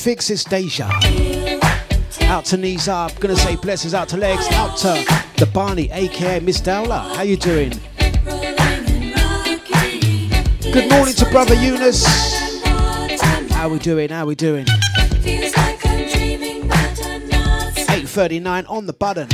Fix 0.00 0.30
is 0.30 0.44
Deja. 0.44 0.88
Out 2.22 2.46
to 2.46 2.56
knees 2.56 2.88
up. 2.88 3.20
Gonna 3.20 3.36
say 3.36 3.56
blessings 3.56 3.92
out 3.92 4.08
to 4.08 4.16
legs. 4.16 4.46
Out 4.52 4.78
to 4.78 5.04
the 5.36 5.44
Barney, 5.44 5.90
aka 5.92 6.40
Miss 6.40 6.58
Dowler. 6.58 7.00
How 7.14 7.20
you 7.20 7.36
doing? 7.36 7.78
Good 10.72 10.88
morning 10.90 11.14
to 11.16 11.26
brother 11.30 11.54
Eunice. 11.54 12.06
How 13.50 13.68
we 13.68 13.78
doing? 13.78 14.08
How 14.08 14.24
we 14.24 14.34
doing? 14.34 14.64
8:39 17.90 18.64
on 18.68 18.86
the 18.86 18.94
button. 18.94 19.28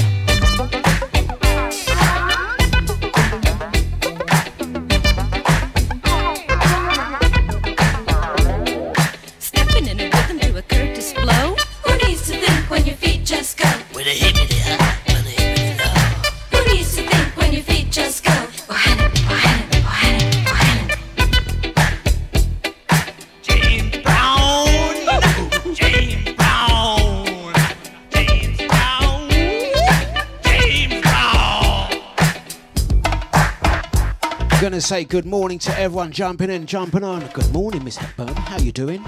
to 34.76 34.82
say 34.82 35.04
good 35.04 35.24
morning 35.24 35.58
to 35.58 35.78
everyone 35.78 36.12
jumping 36.12 36.50
in, 36.50 36.66
jumping 36.66 37.02
on. 37.02 37.26
Good 37.28 37.50
morning, 37.50 37.82
Miss 37.82 37.96
Hepburn. 37.96 38.36
How 38.36 38.58
you 38.58 38.72
doing? 38.72 39.02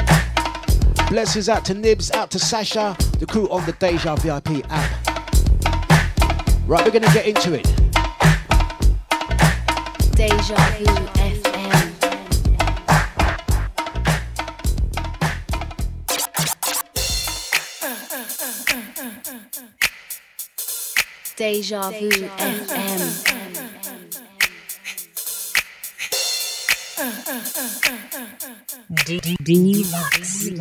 Blessings 1.11 1.51
out 1.51 1.67
to 1.67 1.75
Nibs, 1.75 2.11
out 2.13 2.31
to 2.31 2.39
Sasha, 2.39 2.97
the 3.19 3.27
crew 3.27 3.47
on 3.51 3.67
the 3.67 3.73
Deja 3.73 4.17
VIP 4.17 4.65
app. 4.71 5.07
Right, 6.67 6.83
we're 6.87 6.91
going 6.91 7.03
to 7.03 7.13
get 7.13 7.27
into 7.27 7.53
it. 7.53 7.65
Deja 10.13 10.57
FM. 10.57 11.85
Deja 21.37 21.91
Vu 21.91 22.09
FM. 22.09 23.28
Deluxe. 29.09 30.53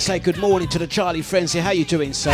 Say 0.00 0.18
good 0.18 0.38
morning 0.38 0.66
to 0.70 0.78
the 0.78 0.86
Charlie 0.86 1.20
friends 1.20 1.52
here. 1.52 1.62
How 1.62 1.72
you 1.72 1.84
doing, 1.84 2.14
sir? 2.14 2.32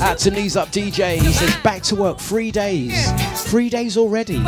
Out 0.00 0.18
to 0.18 0.30
knees 0.30 0.54
up 0.54 0.68
DJ. 0.68 1.16
He 1.16 1.32
says 1.32 1.56
back 1.62 1.80
to 1.84 1.96
work. 1.96 2.18
Three 2.18 2.50
days. 2.50 3.10
Three 3.44 3.70
days 3.70 3.96
already. 3.96 4.36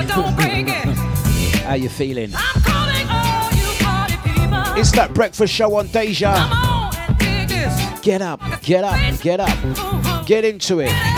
How 1.63 1.75
you 1.77 1.89
feeling? 1.89 2.31
It's 4.77 4.93
that 4.93 5.13
breakfast 5.15 5.55
show 5.55 5.77
on 5.77 5.87
Deja. 5.87 6.35
Get 8.03 8.21
up, 8.21 8.43
get 8.61 8.85
up, 8.85 9.21
get 9.23 9.41
up. 9.41 10.27
Get 10.27 10.45
into 10.45 10.81
it. 10.81 11.12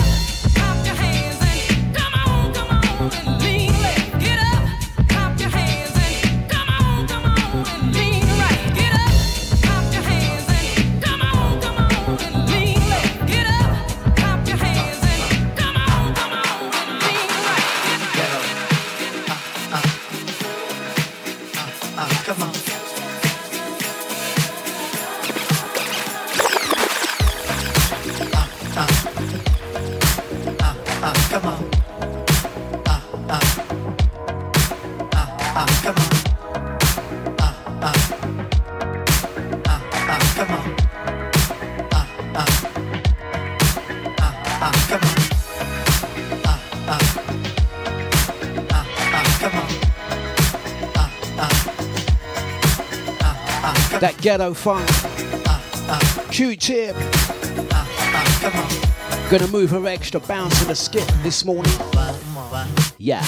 Ghetto 54.37 54.53
funk. 54.53 54.85
Q-tip. 56.29 56.93
Gonna 59.29 59.47
move 59.47 59.69
her 59.69 59.87
extra 59.87 60.19
bounce 60.19 60.61
in 60.61 60.67
the 60.67 60.75
skip 60.75 61.07
this 61.23 61.45
morning. 61.45 61.71
Yeah. 62.97 63.19
A 63.19 63.21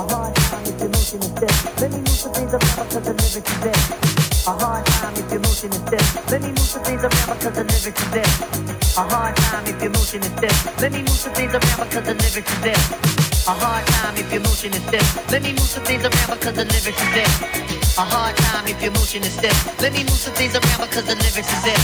hard 0.00 0.34
time 0.34 0.64
if 0.64 0.72
your 0.80 0.88
motion 0.88 1.20
is 5.70 5.84
stiff. 5.84 6.30
Let 6.30 6.40
me 6.40 6.48
move 6.48 6.58
some 6.58 6.82
things 6.82 7.04
around 7.04 7.28
because 7.38 7.52
the 7.52 7.64
lyrics 7.64 8.02
is 8.02 8.10
there. 8.10 8.24
A 8.96 9.02
hard 9.08 9.36
time 9.36 9.66
if 9.66 9.82
your 9.82 9.90
motion 9.90 10.22
is 10.22 10.30
stiff. 10.38 10.80
Let 10.80 10.92
me 10.92 10.98
move 10.98 11.10
some 11.10 11.34
things 11.34 11.52
around 11.52 11.88
because 11.88 12.06
the 12.06 12.14
lyrics 12.14 12.52
is 12.52 12.60
there. 12.62 13.11
A 13.44 13.50
hard 13.50 13.84
time 13.88 14.16
if 14.16 14.32
your 14.32 14.40
motion 14.42 14.72
is 14.72 14.82
stiff. 14.86 15.30
Let 15.32 15.42
me 15.42 15.50
move 15.50 15.66
some 15.66 15.82
things 15.82 16.04
around 16.04 16.38
because 16.38 16.54
the 16.54 16.62
lyrics 16.64 17.02
is 17.02 17.10
there. 17.10 17.26
A 17.98 18.06
hard 18.06 18.36
time 18.36 18.68
if 18.68 18.80
your 18.80 18.92
motion 18.92 19.24
is 19.24 19.32
stiff. 19.34 19.80
Let 19.82 19.92
me 19.92 20.04
move 20.04 20.10
some 20.14 20.32
things 20.34 20.54
around 20.54 20.86
because 20.86 21.06
the 21.06 21.16
lyrics 21.16 21.50
is 21.50 21.62
there. 21.66 21.82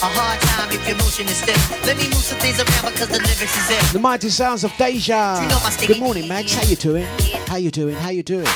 A 0.00 0.08
hard 0.08 0.40
time 0.40 0.72
if 0.72 0.88
your 0.88 0.96
motion 0.96 1.28
is 1.28 1.36
stiff. 1.36 1.84
Let 1.84 1.98
me 1.98 2.04
move 2.04 2.24
some 2.24 2.38
things 2.38 2.56
around 2.56 2.92
because 2.94 3.08
the 3.08 3.18
lyrics 3.20 3.56
is 3.60 3.68
there. 3.68 3.82
The 3.92 3.98
mighty 3.98 4.30
sounds 4.30 4.64
of 4.64 4.72
Deja. 4.78 5.42
You 5.42 5.48
know 5.48 5.86
Good 5.86 6.00
morning, 6.00 6.28
Max. 6.28 6.54
How 6.54 6.62
you 6.64 6.76
doing? 6.76 7.04
How 7.46 7.56
you 7.56 7.70
doing? 7.70 7.94
How 7.96 8.08
you 8.08 8.22
doing? 8.22 8.48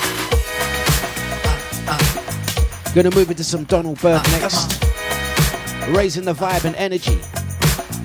Gonna 2.95 3.15
move 3.15 3.31
into 3.31 3.45
some 3.45 3.65
Donald 3.65 4.01
Byrd 4.01 4.27
uh, 4.27 4.41
next. 4.41 4.83
Raising 5.91 6.25
the 6.25 6.33
vibe 6.33 6.65
and 6.65 6.75
energy. 6.77 7.21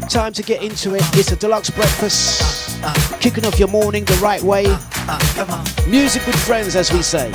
Time 0.10 0.34
to 0.34 0.44
get 0.44 0.62
into 0.62 0.94
it. 0.94 1.04
It's 1.16 1.32
a 1.32 1.38
deluxe 1.38 1.70
breakfast. 1.70 2.55
Kicking 3.26 3.48
off 3.48 3.58
your 3.58 3.70
morning 3.70 4.06
the 4.06 4.14
right 4.22 4.44
way. 4.44 4.66
Music 5.90 6.24
with 6.28 6.36
friends, 6.46 6.76
as 6.76 6.94
we 6.94 7.02
say. 7.02 7.32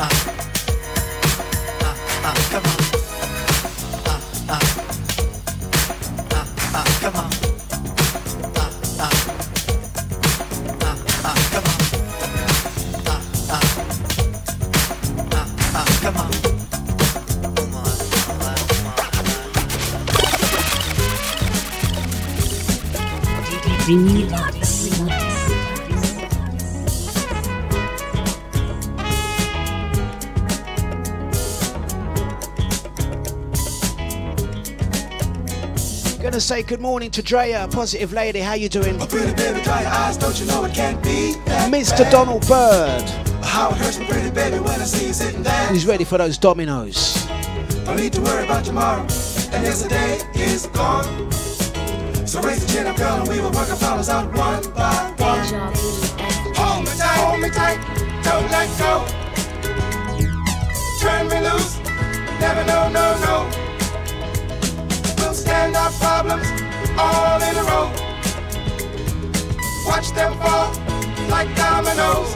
Gonna 23.90 24.39
say 36.51 36.63
good 36.65 36.81
morning 36.81 37.13
to 37.13 37.23
Drea, 37.23 37.69
positive 37.71 38.13
lady. 38.13 38.41
How 38.41 38.55
you 38.55 38.69
doing? 38.69 38.99
Pretty 38.99 39.33
baby, 39.35 39.63
dry 39.63 39.83
your 39.83 39.91
eyes, 39.93 40.17
don't 40.17 40.37
you 40.41 40.47
know 40.47 40.65
it 40.65 40.75
can't 40.75 41.01
be 41.01 41.35
that 41.45 41.73
Mr. 41.73 42.11
Donald 42.11 42.45
Byrd. 42.49 43.09
How 43.45 43.71
it 43.71 43.77
hurts 43.77 44.01
me, 44.01 44.07
pretty 44.07 44.33
baby, 44.33 44.59
when 44.59 44.81
I 44.81 44.85
see 44.85 45.07
you 45.07 45.13
sitting 45.13 45.45
there. 45.45 45.69
He's 45.69 45.87
ready 45.87 46.03
for 46.03 46.19
those 46.19 46.39
dominoes. 46.39 47.25
Don't 47.85 47.99
need 47.99 48.13
to 48.15 48.21
worry 48.23 48.45
about 48.45 48.65
tomorrow, 48.65 49.03
and 49.03 49.63
yesterday 49.63 50.19
is 50.35 50.67
gone. 50.67 51.31
So 52.27 52.43
raise 52.43 52.67
the 52.67 52.73
chin 52.73 52.89
up, 52.89 52.97
girl, 52.97 53.21
and 53.21 53.29
we 53.29 53.41
will 53.41 53.53
work 53.53 53.71
our 53.71 53.77
problems 53.77 54.09
out 54.09 54.27
one 54.37 54.61
by 54.73 55.15
one. 55.19 55.47
Hold 56.57 56.85
me 56.85 56.91
tight, 56.99 57.21
hold 57.23 57.41
me 57.43 57.51
tight, 57.51 57.79
don't 58.25 58.51
let 58.51 58.69
go. 58.77 59.07
Turn 60.99 61.29
me 61.29 61.49
loose, 61.49 61.79
never 62.41 62.65
no, 62.65 62.89
no, 62.89 63.21
no. 63.21 63.60
We'll 65.61 65.77
our 65.77 65.90
problems 65.92 66.49
all 66.96 67.42
in 67.42 67.55
a 67.55 67.62
row. 67.64 67.92
Watch 69.87 70.11
them 70.12 70.33
fall 70.38 70.73
like 71.29 71.55
dominoes, 71.55 72.35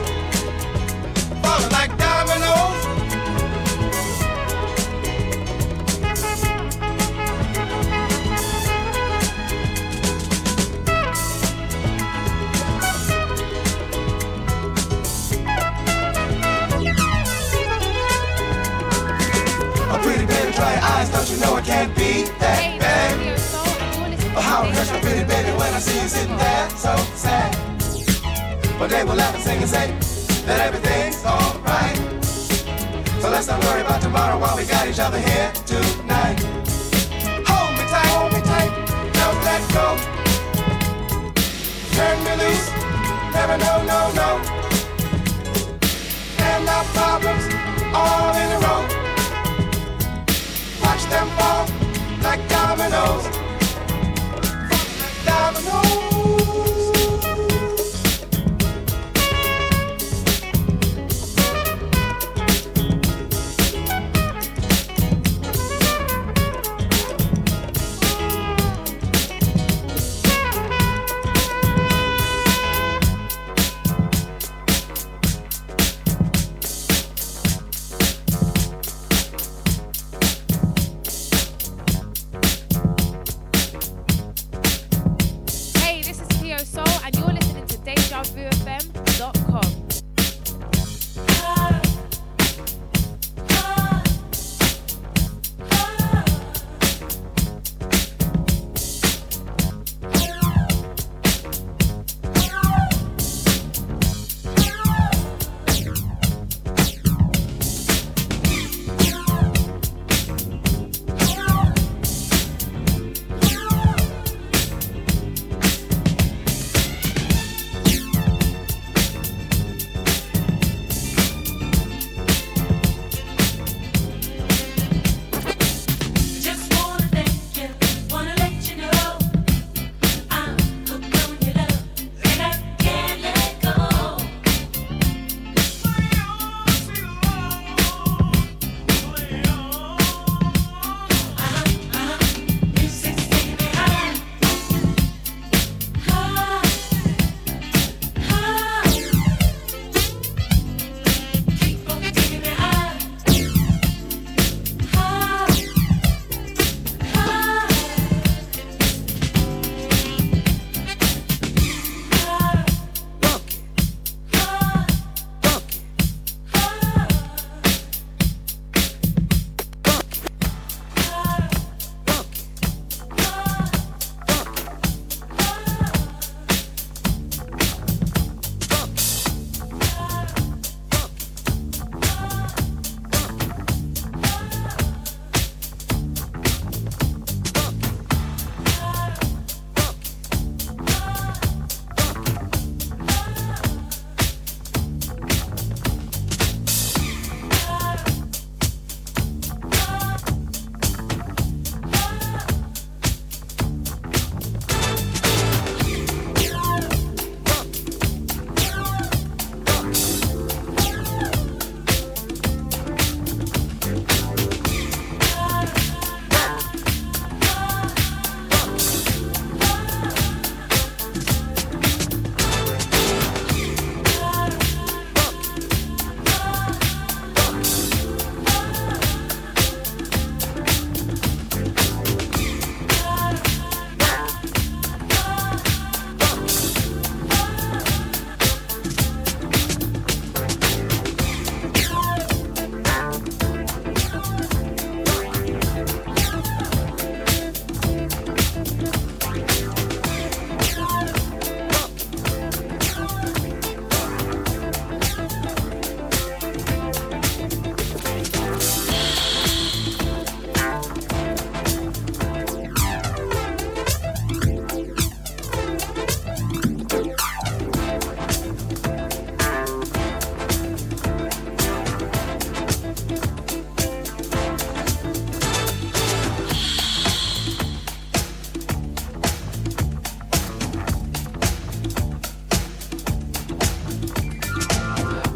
falling 1.41 1.71
like 1.71 1.97
dominoes. 1.97 2.83
Dry 20.53 20.73
your 20.73 20.83
eyes, 20.83 21.09
don't 21.09 21.29
you 21.29 21.37
know 21.41 21.57
it 21.57 21.65
can't 21.65 21.93
be 21.97 22.23
that 22.39 22.74
I 25.75 25.79
see 25.79 26.01
you 26.01 26.07
sitting 26.07 26.37
there 26.37 26.69
so 26.69 26.95
sad. 27.15 27.51
But 28.79 28.89
they 28.91 29.03
will 29.03 29.15
laugh 29.15 29.35
and 29.35 29.43
sing 29.43 29.57
and 29.57 29.67
say 29.69 29.91
that 30.47 30.61
everything's 30.67 31.19
alright. 31.25 31.97
So 33.19 33.29
let's 33.29 33.47
not 33.47 33.61
worry 33.65 33.81
about 33.81 34.01
tomorrow 34.01 34.39
while 34.39 34.55
we 34.55 34.63
got 34.63 34.87
each 34.87 34.99
other 34.99 35.19
here 35.19 35.51
tonight. 35.67 36.39
Hold 37.43 37.71
me 37.75 37.83
tight, 37.91 38.07
hold 38.15 38.31
me 38.31 38.39
tight, 38.39 38.71
don't 39.19 39.41
let 39.43 39.61
go. 39.75 39.99
Turn 41.91 42.17
me 42.23 42.33
loose, 42.39 42.71
never 43.35 43.57
no, 43.59 43.83
no, 43.83 43.99
no. 44.15 44.29
And 46.39 46.69
our 46.71 46.85
problems 46.95 47.43
all 47.91 48.31
in 48.31 48.47
a 48.47 48.59
row. 48.63 48.81
Watch 50.79 51.03
them 51.11 51.27
fall 51.35 51.67
like 52.23 52.47
dominoes. 52.47 53.44
Fall 55.35 55.83
like 55.83 56.14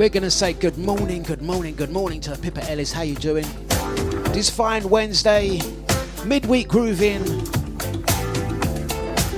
We're 0.09 0.13
gonna 0.13 0.31
say 0.31 0.53
good 0.53 0.75
morning, 0.79 1.21
good 1.21 1.43
morning, 1.43 1.75
good 1.75 1.91
morning 1.91 2.19
to 2.21 2.35
Pippa 2.35 2.67
Ellis. 2.67 2.91
How 2.91 3.03
you 3.03 3.13
doing? 3.13 3.45
This 4.33 4.49
fine 4.49 4.89
Wednesday, 4.89 5.61
midweek 6.25 6.67
grooving. 6.67 7.23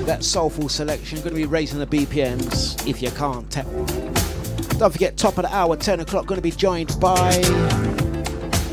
That 0.05 0.19
soulful 0.21 0.69
selection, 0.69 1.19
gonna 1.23 1.35
be 1.35 1.43
raising 1.43 1.77
the 1.77 1.85
BPMs 1.85 2.87
if 2.87 3.01
you 3.01 3.11
can't 3.11 3.51
tap. 3.51 3.65
Don't 4.77 4.93
forget, 4.93 5.17
top 5.17 5.37
of 5.37 5.43
the 5.43 5.53
hour, 5.53 5.75
10 5.75 5.99
o'clock, 5.99 6.25
gonna 6.25 6.39
be 6.39 6.51
joined 6.51 6.97
by 7.01 7.33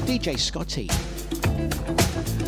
DJ 0.06 0.38
Scotty, 0.38 0.88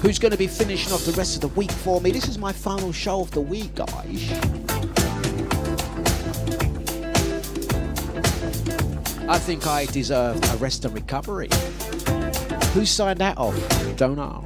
who's 0.01 0.21
gonna 0.21 0.37
be 0.37 0.47
finishing 0.47 0.93
off 0.93 1.05
the 1.05 1.13
rest 1.19 1.35
of 1.35 1.41
the 1.41 1.49
week 1.59 1.73
for 1.73 2.01
me. 2.01 2.13
This 2.13 2.29
is 2.29 2.39
my 2.39 2.53
final 2.53 2.93
show 2.93 3.23
of 3.23 3.33
the 3.33 3.41
week, 3.41 3.75
guys. 3.75 4.60
I 9.31 9.39
think 9.39 9.65
I 9.65 9.87
deserve 9.87 10.43
a 10.53 10.57
rest 10.57 10.85
and 10.85 10.93
recovery. 10.93 11.49
Who 12.75 12.85
signed 12.85 13.21
that 13.21 13.39
off? 13.39 13.55
Don't 13.97 14.17
know. 14.17 14.45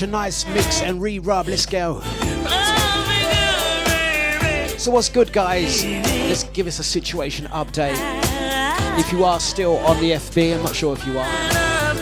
Such 0.00 0.08
a 0.08 0.12
nice 0.12 0.46
mix 0.46 0.80
and 0.80 1.02
re-rub. 1.02 1.46
Let's 1.46 1.66
go. 1.66 2.00
So 4.78 4.90
what's 4.90 5.10
good, 5.10 5.30
guys? 5.30 5.84
Let's 5.84 6.44
give 6.44 6.66
us 6.66 6.78
a 6.78 6.82
situation 6.82 7.44
update. 7.48 7.98
If 8.98 9.12
you 9.12 9.24
are 9.24 9.38
still 9.38 9.76
on 9.76 10.00
the 10.00 10.12
FB, 10.12 10.56
I'm 10.56 10.62
not 10.62 10.74
sure 10.74 10.94
if 10.94 11.06
you 11.06 11.18
are. 11.18 11.26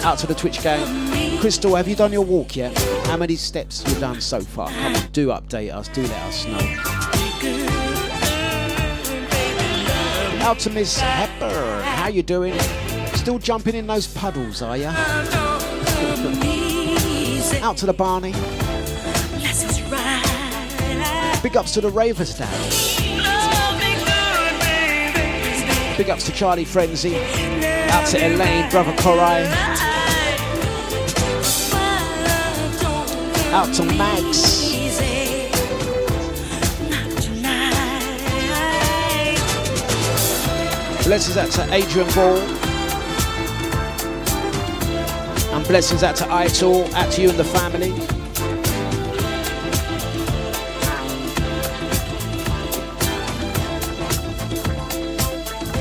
Out 0.05 0.17
to 0.21 0.29
the 0.29 0.35
Twitch 0.37 0.63
game. 0.63 1.41
Crystal, 1.41 1.75
have 1.75 1.89
you 1.89 1.97
done 1.97 2.13
your 2.13 2.25
walk 2.25 2.55
yet? 2.55 2.79
How 3.09 3.17
many 3.17 3.35
steps 3.35 3.83
you've 3.85 3.99
done 3.99 4.21
so 4.21 4.43
far? 4.43 4.69
Come 4.69 4.95
on, 4.95 5.11
do 5.11 5.31
update 5.31 5.75
us. 5.75 5.89
Do 5.89 6.03
let 6.03 6.23
us 6.23 6.47
know. 6.47 6.59
Out 10.47 10.61
to 10.61 10.71
Miss 10.71 11.01
Hepburn. 11.01 11.83
How 11.83 12.07
you 12.07 12.23
doing? 12.23 12.57
Still 13.15 13.41
jumping 13.41 13.75
in 13.75 13.89
those 13.89 14.07
puddles, 14.07 14.63
are 14.63 14.77
ya? 14.77 14.95
Out 17.57 17.77
to 17.79 17.87
the 17.87 17.93
Barney. 17.93 18.33
Big 21.43 21.57
ups 21.57 21.73
to 21.73 21.81
the 21.81 21.91
Ravers 21.91 22.37
Dad. 22.39 22.49
Big 25.97 26.11
ups 26.11 26.25
to 26.27 26.33
Charlie 26.33 26.65
Frenzy. 26.65 27.17
Out 27.17 28.07
to 28.09 28.19
Elaine, 28.19 28.71
brother 28.71 28.93
Korai. 28.93 29.45
Out 33.53 33.75
to 33.75 33.85
Max. 33.85 34.59
Blessings 41.05 41.37
out 41.37 41.51
to 41.53 41.75
Adrian 41.75 42.09
Ball. 42.15 42.58
Blessings 45.69 46.03
out 46.03 46.17
to 46.17 46.33
Ital, 46.33 46.93
out 46.95 47.13
to 47.13 47.21
you 47.21 47.29
and 47.29 47.39
the 47.39 47.45
family. 47.45 47.93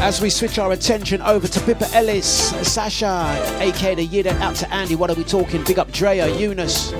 As 0.02 0.22
we 0.22 0.30
switch 0.30 0.60
our 0.60 0.74
attention 0.74 1.22
over 1.22 1.48
to 1.48 1.60
Pippa 1.62 1.88
Ellis, 1.96 2.50
Sasha, 2.70 3.08
aka 3.62 3.96
the 3.96 4.06
Yida, 4.06 4.34
out 4.42 4.56
to 4.58 4.74
Andy, 4.74 4.96
what 4.96 5.10
are 5.10 5.16
we 5.16 5.24
talking? 5.24 5.64
Big 5.64 5.80
up 5.80 5.90
Drea, 5.94 6.28
Eunice, 6.38 6.92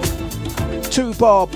to 0.96 1.14
Bob, 1.16 1.54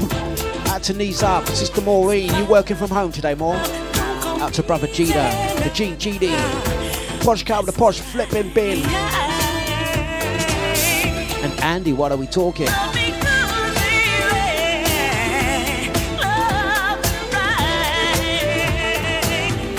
out 0.67 0.83
to 0.83 0.93
Knees 0.93 1.23
Up, 1.23 1.47
Sister 1.47 1.79
Maureen, 1.79 2.35
you 2.35 2.45
working 2.45 2.75
from 2.75 2.89
home 2.89 3.13
today, 3.13 3.35
more? 3.35 3.55
Out 3.55 4.53
to 4.55 4.63
Brother 4.63 4.87
Gita, 4.87 5.13
the 5.63 5.71
Gene 5.73 5.95
GD, 5.95 7.23
Posh 7.23 7.43
Cow, 7.45 7.61
the 7.61 7.71
Posh 7.71 8.01
Flipping 8.01 8.53
Bin. 8.53 9.30
And 11.71 11.79
Andy, 11.79 11.93
what 11.93 12.11
are 12.11 12.17
we 12.17 12.27
talking? 12.27 12.67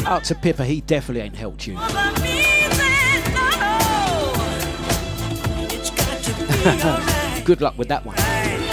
Out 0.07 0.24
to 0.24 0.34
Pippa, 0.34 0.64
he 0.64 0.80
definitely 0.80 1.20
ain't 1.20 1.36
helped 1.36 1.66
you. 1.66 1.74
Good 7.45 7.61
luck 7.61 7.76
with 7.76 7.88
that 7.88 8.07
one. 8.07 8.72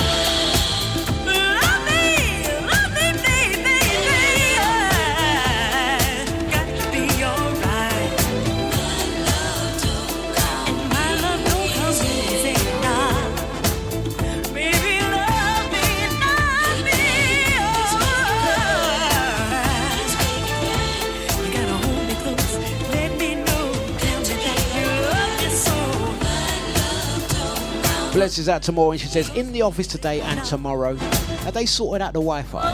Blessings 28.40 28.56
out 28.56 28.64
tomorrow, 28.64 28.92
and 28.92 29.02
She 29.02 29.08
says, 29.08 29.36
in 29.36 29.52
the 29.52 29.64
office 29.64 29.86
today 29.86 30.22
and 30.22 30.42
tomorrow. 30.46 30.96
Have 30.96 31.54
they 31.54 31.66
sorted 31.66 32.02
out 32.02 32.14
the 32.14 32.22
Wi 32.22 32.42
Fi? 32.44 32.72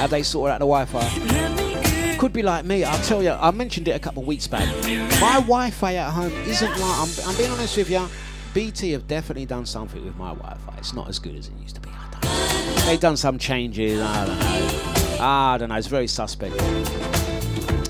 Have 0.00 0.08
they 0.08 0.22
sorted 0.22 0.54
out 0.54 0.60
the 0.60 0.66
Wi 0.66 0.86
Fi? 0.86 2.16
Could 2.16 2.32
be 2.32 2.42
like 2.42 2.64
me. 2.64 2.82
I'll 2.82 3.02
tell 3.02 3.22
you, 3.22 3.32
I 3.32 3.50
mentioned 3.50 3.88
it 3.88 3.90
a 3.90 3.98
couple 3.98 4.22
of 4.22 4.26
weeks 4.26 4.46
back. 4.46 4.66
My 5.20 5.34
Wi 5.34 5.68
Fi 5.68 5.96
at 5.96 6.10
home 6.10 6.32
isn't 6.32 6.70
like, 6.70 6.80
I'm, 6.80 7.08
I'm 7.26 7.36
being 7.36 7.50
honest 7.50 7.76
with 7.76 7.90
you, 7.90 8.08
BT 8.54 8.92
have 8.92 9.06
definitely 9.06 9.44
done 9.44 9.66
something 9.66 10.02
with 10.02 10.16
my 10.16 10.30
Wi 10.30 10.56
Fi. 10.64 10.78
It's 10.78 10.94
not 10.94 11.10
as 11.10 11.18
good 11.18 11.36
as 11.36 11.48
it 11.48 11.54
used 11.60 11.74
to 11.74 11.82
be. 11.82 11.90
They've 12.86 12.98
done 12.98 13.18
some 13.18 13.38
changes. 13.38 14.00
I 14.00 14.24
don't 14.24 14.38
know. 14.38 15.18
I 15.20 15.58
don't 15.58 15.68
know. 15.68 15.74
It's 15.74 15.88
very 15.88 16.06
suspect. 16.06 16.56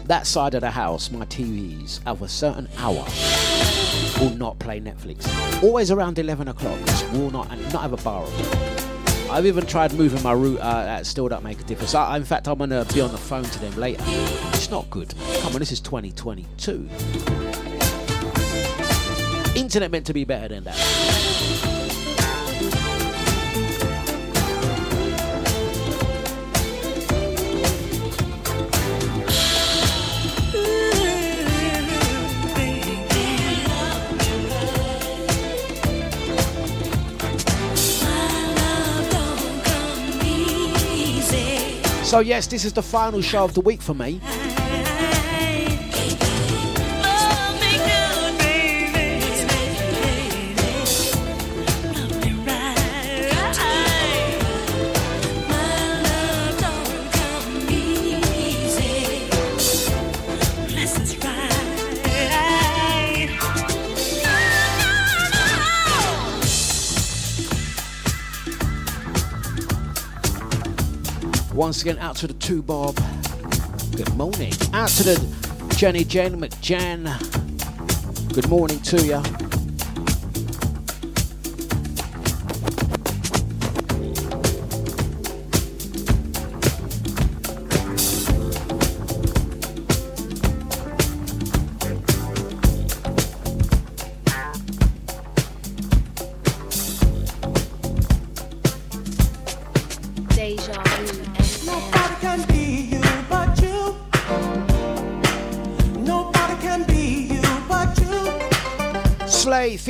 that 0.09 0.27
side 0.27 0.57
of 0.57 0.63
the 0.63 0.73
house, 0.73 1.13
my 1.13 1.25
TVs 1.27 2.01
of 2.05 2.23
a 2.23 2.29
certain 2.29 2.69
hour 2.79 3.07
will 4.21 4.31
not 4.31 4.59
play 4.59 4.81
Netflix. 4.81 5.27
Always 5.63 5.91
around 5.91 6.19
11 6.19 6.49
o'clock. 6.49 6.79
Just 6.87 7.11
will 7.13 7.31
not 7.31 7.51
and 7.51 7.61
not 7.73 7.83
have 7.83 7.93
a 7.93 7.97
bar. 7.99 8.27
I've 9.31 9.45
even 9.47 9.67
tried 9.67 9.93
moving 9.95 10.23
my 10.23 10.33
route. 10.33 10.61
Uh, 10.61 10.85
that 10.85 11.05
still 11.07 11.29
don't 11.29 11.43
make 11.43 11.61
a 11.61 11.65
difference. 11.65 11.95
I, 11.95 12.17
in 12.17 12.25
fact, 12.25 12.47
I'm 12.47 12.59
gonna 12.59 12.85
be 12.87 13.01
on 13.01 13.11
the 13.11 13.19
phone 13.19 13.45
to 13.45 13.59
them 13.59 13.75
later. 13.77 14.03
It's 14.07 14.71
not 14.71 14.89
good. 14.91 15.13
Come 15.41 15.53
on, 15.55 15.59
this 15.59 15.73
is 15.73 15.81
2022. 15.81 16.89
Internet 19.57 19.91
meant 19.91 20.07
to 20.07 20.13
be 20.13 20.25
better 20.25 20.49
than 20.49 20.65
that. 20.65 20.77
So 42.07 42.21
yes, 42.21 42.47
this 42.47 42.65
is 42.65 42.73
the 42.73 42.85
final 42.85 43.21
show 43.21 43.43
of 43.43 43.55
the 43.55 43.61
week 43.61 43.83
for 43.83 43.93
me. 43.93 44.21
Once 71.67 71.83
again, 71.83 71.99
out 71.99 72.15
to 72.15 72.29
the 72.29 72.35
two 72.35 72.63
Bob. 72.63 72.95
Good 73.97 74.15
morning. 74.15 74.53
Out 74.73 74.89
to 74.91 75.03
the 75.03 75.75
Jenny 75.77 76.05
Jane 76.05 76.41
McJan. 76.41 77.03
Good 78.33 78.49
morning 78.49 78.79
to 78.83 79.05
you. 79.05 79.56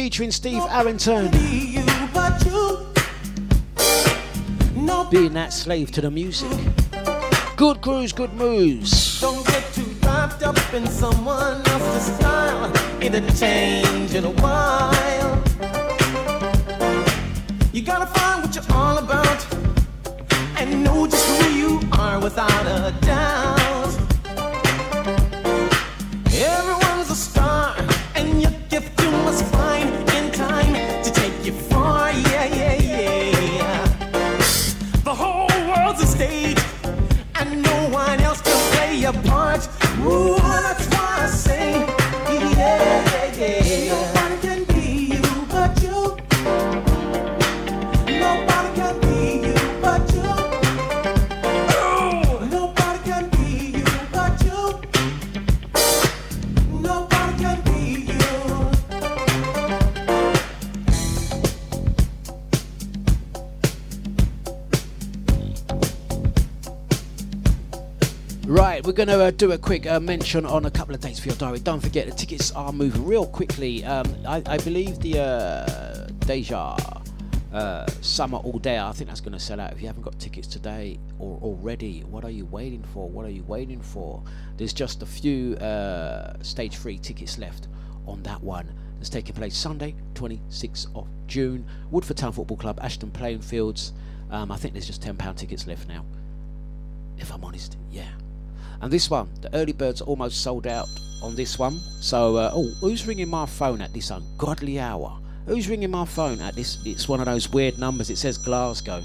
Featuring 0.06 0.30
Steve 0.30 0.62
Arrington. 0.70 1.24
You. 1.32 1.84
Being 5.10 5.32
that 5.32 5.52
slave 5.52 5.90
to 5.90 6.00
the 6.00 6.12
music. 6.12 6.56
Good 7.56 7.80
grooves, 7.80 8.12
good 8.12 8.32
moves. 8.34 9.20
don't 9.20 9.44
get 9.48 9.64
too 9.74 9.82
wrapped 10.04 10.44
up 10.44 10.56
in 10.72 10.86
someone 10.86 11.60
else's 11.66 12.14
style. 12.14 12.72
It'll 13.02 13.28
change 13.34 14.14
in 14.14 14.24
a 14.26 14.34
while. 14.42 15.42
You 17.72 17.82
gotta 17.82 18.06
find 18.06 18.44
what 18.44 18.54
you're 18.54 18.76
all 18.76 18.98
about 18.98 19.44
and 20.56 20.84
know 20.84 21.08
just 21.08 21.26
who 21.42 21.50
you 21.50 21.80
are 21.90 22.20
without 22.20 22.64
a 22.66 22.94
doubt. 23.00 23.55
Do 69.36 69.52
a 69.52 69.58
quick 69.58 69.86
uh, 69.86 70.00
mention 70.00 70.46
on 70.46 70.64
a 70.64 70.70
couple 70.70 70.94
of 70.94 71.00
dates 71.00 71.18
for 71.18 71.28
your 71.28 71.36
diary. 71.36 71.58
Don't 71.58 71.80
forget, 71.80 72.06
the 72.06 72.12
tickets 72.12 72.52
are 72.52 72.72
moving 72.72 73.04
real 73.04 73.26
quickly. 73.26 73.84
Um, 73.84 74.06
I, 74.26 74.42
I 74.46 74.56
believe 74.58 74.98
the 75.00 75.20
uh, 75.20 76.06
Deja 76.20 76.76
uh, 77.52 77.86
Summer 78.00 78.38
All 78.38 78.58
Day, 78.58 78.78
I 78.78 78.92
think 78.92 79.08
that's 79.08 79.20
going 79.20 79.34
to 79.34 79.38
sell 79.38 79.60
out. 79.60 79.72
If 79.72 79.82
you 79.82 79.88
haven't 79.88 80.02
got 80.02 80.18
tickets 80.18 80.46
today 80.46 80.98
or 81.18 81.38
already, 81.42 82.00
what 82.00 82.24
are 82.24 82.30
you 82.30 82.46
waiting 82.46 82.82
for? 82.94 83.10
What 83.10 83.26
are 83.26 83.30
you 83.30 83.42
waiting 83.44 83.82
for? 83.82 84.22
There's 84.56 84.72
just 84.72 85.02
a 85.02 85.06
few 85.06 85.54
uh, 85.56 86.42
stage 86.42 86.76
three 86.78 86.96
tickets 86.96 87.36
left 87.36 87.68
on 88.06 88.22
that 88.22 88.42
one. 88.42 88.72
It's 89.00 89.10
taking 89.10 89.34
place 89.34 89.54
Sunday, 89.54 89.94
26th 90.14 90.86
of 90.96 91.08
June. 91.26 91.66
Woodford 91.90 92.16
Town 92.16 92.32
Football 92.32 92.56
Club, 92.56 92.78
Ashton 92.82 93.10
Playing 93.10 93.42
Fields. 93.42 93.92
Um, 94.30 94.50
I 94.50 94.56
think 94.56 94.72
there's 94.72 94.86
just 94.86 95.02
£10 95.02 95.36
tickets 95.36 95.66
left 95.66 95.88
now. 95.88 96.06
If 97.18 97.30
I'm 97.32 97.44
honest, 97.44 97.76
yeah. 97.90 98.08
And 98.80 98.92
this 98.92 99.10
one, 99.10 99.28
the 99.40 99.54
early 99.54 99.72
birds 99.72 100.00
almost 100.00 100.42
sold 100.42 100.66
out 100.66 100.88
on 101.22 101.34
this 101.34 101.58
one. 101.58 101.78
So, 102.00 102.36
uh, 102.36 102.50
oh, 102.52 102.68
who's 102.80 103.06
ringing 103.06 103.28
my 103.28 103.46
phone 103.46 103.80
at 103.80 103.92
this 103.92 104.10
ungodly 104.10 104.78
hour? 104.78 105.18
Who's 105.46 105.68
ringing 105.68 105.90
my 105.90 106.04
phone 106.04 106.40
at 106.40 106.54
this? 106.54 106.78
It's 106.84 107.08
one 107.08 107.20
of 107.20 107.26
those 107.26 107.48
weird 107.48 107.78
numbers. 107.78 108.10
It 108.10 108.16
says 108.16 108.36
Glasgow. 108.36 109.02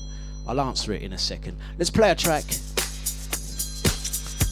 I'll 0.47 0.59
answer 0.59 0.91
it 0.93 1.03
in 1.03 1.13
a 1.13 1.17
second. 1.17 1.57
Let's 1.78 1.89
play 1.89 2.11
a 2.11 2.15
track. 2.15 2.45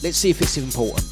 Let's 0.02 0.16
see 0.16 0.30
if 0.30 0.40
it's 0.40 0.56
important. 0.56 1.04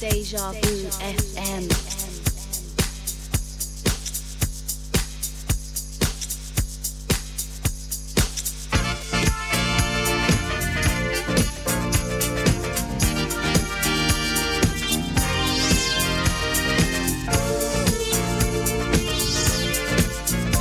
Deja 0.00 0.52
vu 0.52 0.88
FM. 1.00 1.93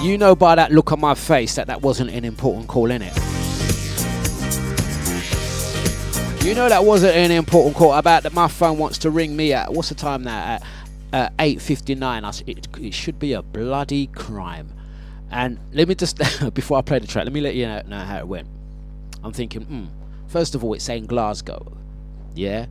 You 0.03 0.17
know 0.17 0.35
by 0.35 0.55
that 0.55 0.71
look 0.71 0.91
on 0.91 0.99
my 0.99 1.15
face 1.15 1.55
that 1.55 1.67
that 1.67 1.81
wasn't 1.81 2.09
an 2.09 2.25
important 2.25 2.67
call, 2.67 2.91
in 2.91 3.01
it. 3.01 3.15
You 6.43 6.53
know 6.53 6.67
that 6.67 6.83
wasn't 6.83 7.15
an 7.15 7.31
important 7.31 7.77
call 7.77 7.93
about 7.93 8.23
that 8.23 8.33
my 8.33 8.49
phone 8.49 8.77
wants 8.77 8.97
to 8.99 9.09
ring 9.09 9.33
me 9.33 9.53
at, 9.53 9.71
what's 9.71 9.87
the 9.89 9.95
time 9.95 10.23
now? 10.23 10.59
At 10.59 10.63
uh, 11.13 11.29
8.59. 11.39 12.03
I 12.03 12.27
s- 12.27 12.43
It, 12.45 12.67
it 12.81 12.93
should 12.93 13.17
be 13.17 13.31
a 13.31 13.41
bloody 13.41 14.07
crime. 14.07 14.73
And 15.31 15.57
let 15.71 15.87
me 15.87 15.95
just, 15.95 16.19
before 16.53 16.77
I 16.77 16.81
play 16.81 16.99
the 16.99 17.07
track, 17.07 17.23
let 17.23 17.31
me 17.33 17.39
let 17.39 17.55
you 17.55 17.65
know, 17.65 17.81
know 17.87 17.99
how 17.99 18.17
it 18.17 18.27
went. 18.27 18.47
I'm 19.23 19.31
thinking, 19.31 19.61
hmm, 19.61 19.85
first 20.27 20.53
of 20.53 20.65
all, 20.65 20.73
it's 20.73 20.83
saying 20.83 21.05
Glasgow. 21.05 21.77
Yeah? 22.35 22.65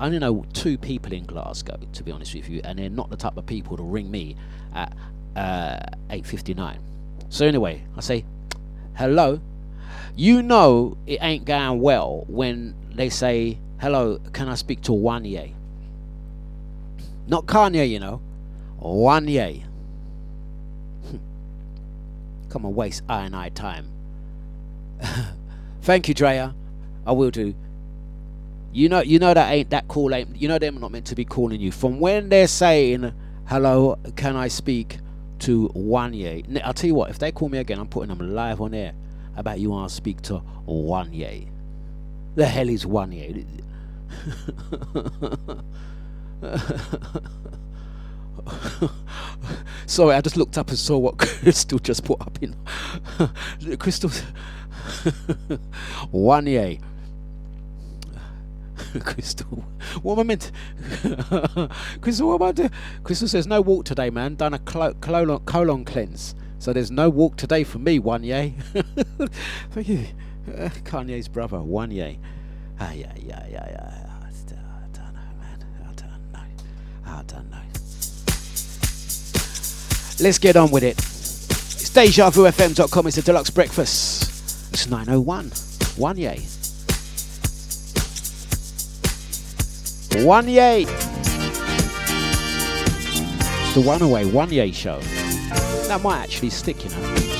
I 0.00 0.06
only 0.06 0.18
know 0.18 0.44
two 0.52 0.76
people 0.76 1.12
in 1.12 1.24
Glasgow, 1.26 1.78
to 1.92 2.02
be 2.02 2.10
honest 2.10 2.34
with 2.34 2.48
you, 2.48 2.62
and 2.64 2.80
they're 2.80 2.90
not 2.90 3.10
the 3.10 3.16
type 3.16 3.36
of 3.36 3.46
people 3.46 3.76
to 3.76 3.84
ring 3.84 4.10
me 4.10 4.34
at 4.74 4.92
uh, 5.36 5.78
8.59. 6.10 6.78
So 7.28 7.46
anyway, 7.46 7.82
I 7.96 8.00
say, 8.00 8.24
hello. 8.96 9.40
You 10.16 10.42
know 10.42 10.96
it 11.06 11.18
ain't 11.22 11.44
going 11.44 11.80
well 11.80 12.24
when 12.28 12.74
they 12.94 13.08
say, 13.08 13.58
hello, 13.80 14.18
can 14.32 14.48
I 14.48 14.54
speak 14.56 14.82
to 14.82 14.92
Wanye? 14.92 15.54
Not 17.26 17.46
Kanye, 17.46 17.88
you 17.88 18.00
know. 18.00 18.20
Wanye. 18.80 19.62
Come 22.48 22.64
and 22.64 22.74
waste 22.74 23.02
I 23.08 23.24
and 23.24 23.36
I 23.36 23.50
time. 23.50 23.90
Thank 25.82 26.08
you, 26.08 26.14
Drea. 26.14 26.54
I 27.06 27.12
will 27.12 27.30
do. 27.30 27.54
You 28.72 28.88
know, 28.88 29.00
you 29.00 29.18
know 29.18 29.34
that 29.34 29.50
ain't 29.52 29.70
that 29.70 29.88
call. 29.88 30.14
Ain't 30.14 30.36
you 30.40 30.46
know 30.48 30.58
they're 30.58 30.70
not 30.70 30.92
meant 30.92 31.06
to 31.06 31.14
be 31.14 31.24
calling 31.24 31.60
you. 31.60 31.72
From 31.72 31.98
when 31.98 32.28
they're 32.28 32.46
saying, 32.46 33.12
"Hello, 33.46 33.98
can 34.16 34.36
I 34.36 34.48
speak?" 34.48 34.98
to 35.40 35.68
Wanye. 35.70 36.60
I'll 36.64 36.74
tell 36.74 36.88
you 36.88 36.94
what, 36.94 37.10
if 37.10 37.18
they 37.18 37.32
call 37.32 37.48
me 37.48 37.58
again, 37.58 37.78
I'm 37.78 37.88
putting 37.88 38.16
them 38.16 38.34
live 38.34 38.60
on 38.60 38.74
air 38.74 38.92
about 39.36 39.58
you 39.60 39.70
want 39.70 39.88
to 39.88 39.94
speak 39.94 40.22
to 40.22 40.42
Wanye. 40.66 41.48
The 42.34 42.46
hell 42.46 42.68
is 42.68 42.84
Wanye? 42.84 43.46
Sorry, 49.86 50.14
I 50.14 50.20
just 50.20 50.36
looked 50.36 50.56
up 50.58 50.68
and 50.68 50.78
saw 50.78 50.98
what 50.98 51.18
Crystal 51.18 51.78
just 51.78 52.04
put 52.04 52.20
up 52.20 52.38
in. 52.40 52.54
Crystal. 53.78 54.10
Wanye. 56.12 56.80
Crystal, 58.98 59.64
what 60.02 60.14
am 60.14 60.20
I 60.20 60.22
meant? 60.24 60.50
Crystal, 62.00 62.28
what 62.28 62.42
am 62.42 62.48
I 62.48 62.52
doing? 62.52 62.70
Crystal 63.04 63.28
says 63.28 63.46
no 63.46 63.60
walk 63.60 63.84
today, 63.84 64.10
man. 64.10 64.34
Done 64.34 64.54
a 64.54 64.58
clo- 64.58 64.94
colon, 64.94 65.38
colon 65.40 65.84
cleanse, 65.84 66.34
so 66.58 66.72
there's 66.72 66.90
no 66.90 67.08
walk 67.08 67.36
today 67.36 67.62
for 67.64 67.78
me. 67.78 67.98
One 67.98 68.24
yay. 68.24 68.54
Thank 69.70 69.88
you, 69.88 70.06
uh, 70.48 70.68
Kanye's 70.84 71.28
brother. 71.28 71.60
One 71.60 71.90
yay. 71.90 72.18
Ah, 72.80 72.92
yeah, 72.92 73.12
yeah, 73.16 73.46
yeah, 73.50 73.66
yeah. 73.70 74.06
I 74.16 74.86
don't 74.92 75.14
know, 75.14 75.20
man. 75.38 75.64
I 75.88 75.92
don't 75.92 76.32
know. 76.32 76.40
I 77.06 77.22
don't 77.26 77.50
know. 77.50 77.62
Let's 80.22 80.38
get 80.38 80.56
on 80.56 80.70
with 80.70 80.82
it. 80.82 80.98
It's 80.98 81.90
DejaVuFM.com. 81.90 83.06
It's 83.06 83.18
a 83.18 83.22
deluxe 83.22 83.50
breakfast. 83.50 84.72
It's 84.72 84.86
901. 84.88 85.50
One 85.96 86.16
yay. 86.16 86.42
One 90.16 90.48
Yay. 90.48 90.84
It's 93.62 93.74
the 93.74 93.80
One 93.80 94.02
Away 94.02 94.26
One 94.26 94.52
Yay 94.52 94.72
show. 94.72 95.00
That 95.88 96.02
might 96.02 96.20
actually 96.22 96.50
stick, 96.50 96.84
you 96.84 96.90
know. 96.90 97.39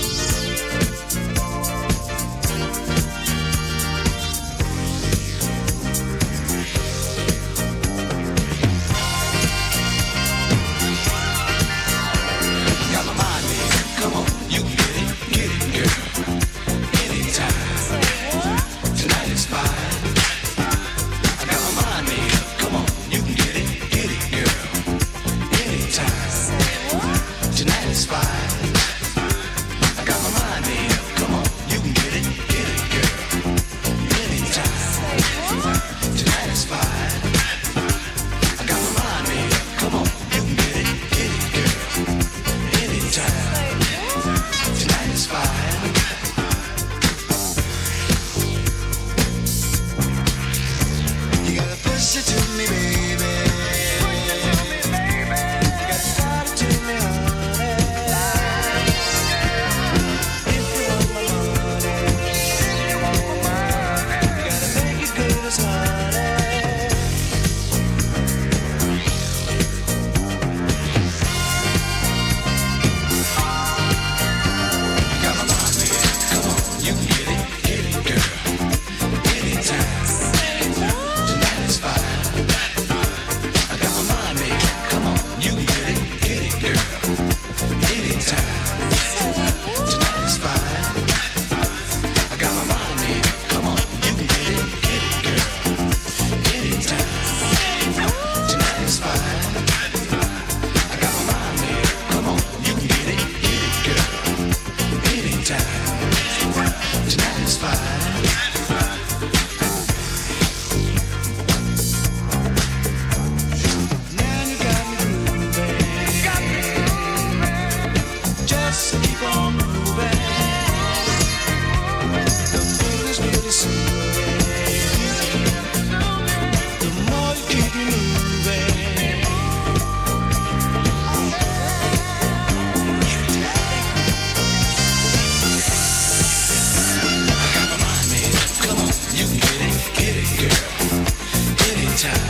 time. 142.01 142.30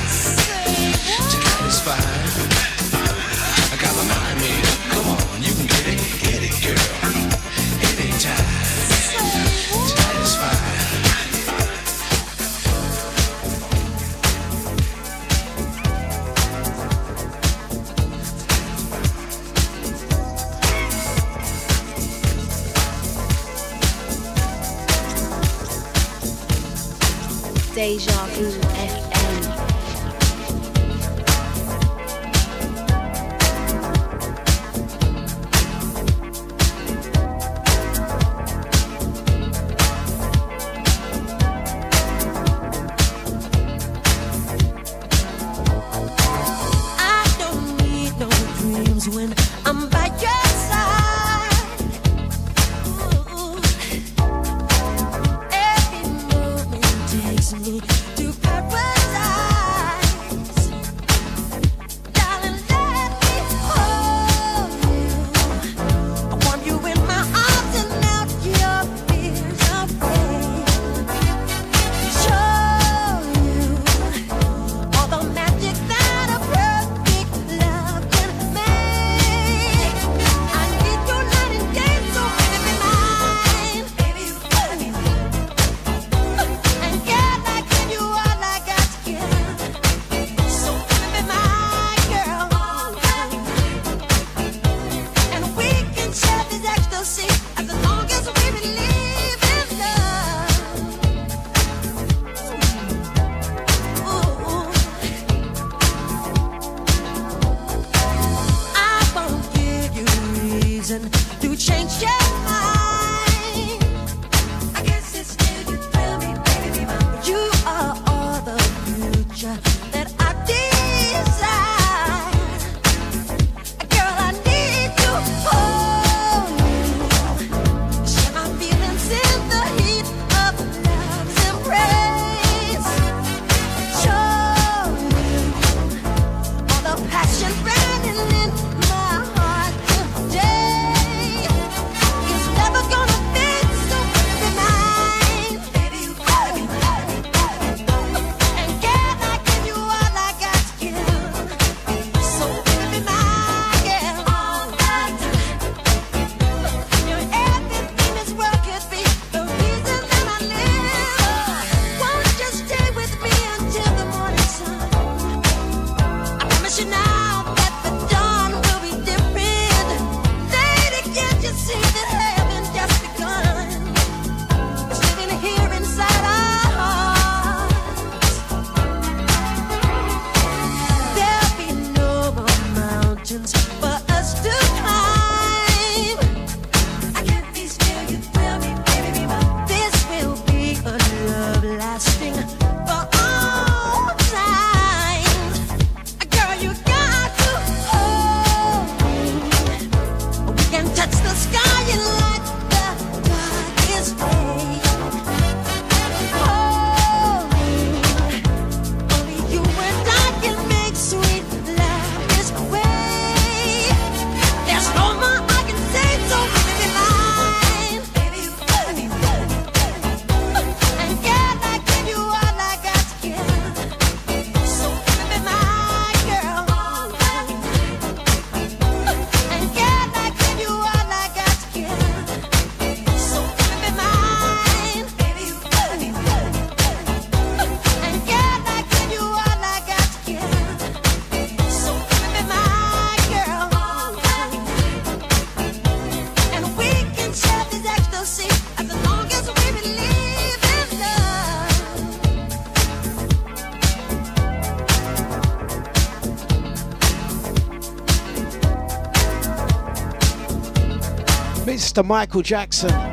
Mr. 262.01 262.07
Michael 262.07 262.43
Jackson. 262.43 263.10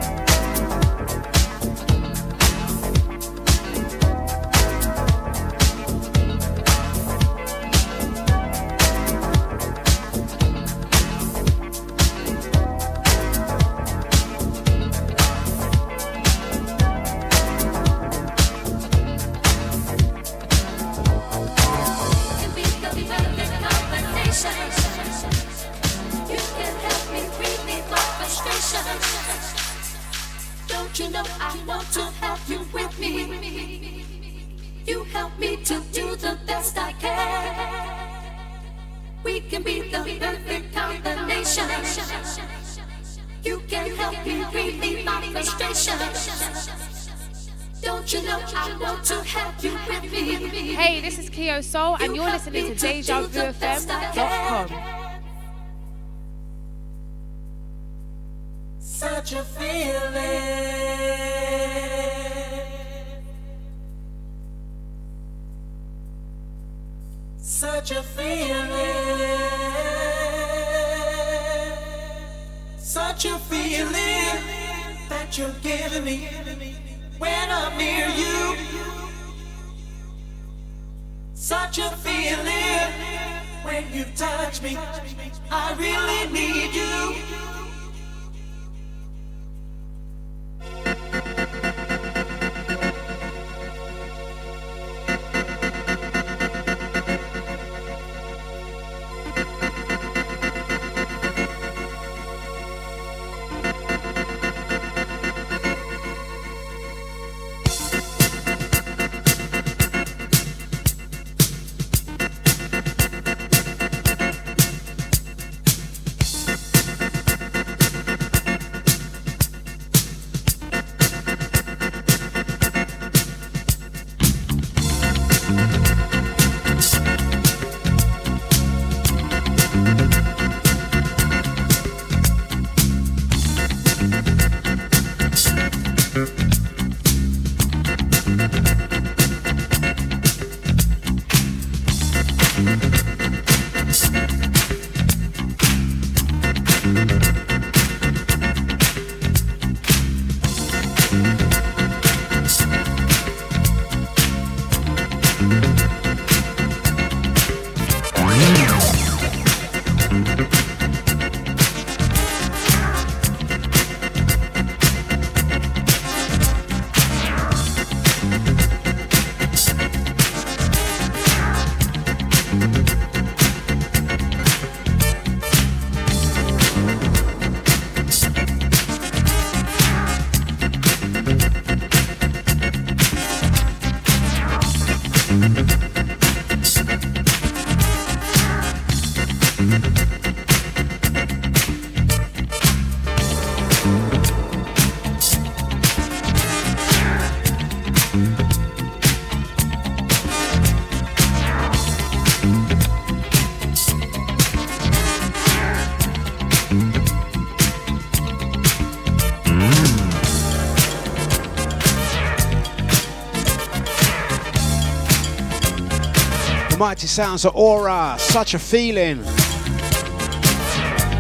Mighty 216.78 217.07
sounds 217.07 217.43
of 217.43 217.55
aura, 217.55 218.15
such 218.19 218.53
a 218.53 218.59
feeling. 218.59 219.23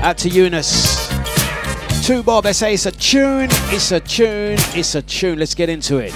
Out 0.03 0.19
to 0.19 0.29
Eunice. 0.29 1.07
Two 2.05 2.21
Bob 2.21 2.45
SA, 2.45 2.67
it's 2.67 2.85
a 2.85 2.91
tune, 2.91 3.49
it's 3.71 3.91
a 3.91 3.99
tune, 3.99 4.57
it's 4.75 4.93
a 4.93 5.01
tune. 5.01 5.39
Let's 5.39 5.55
get 5.55 5.67
into 5.69 5.97
it. 5.97 6.13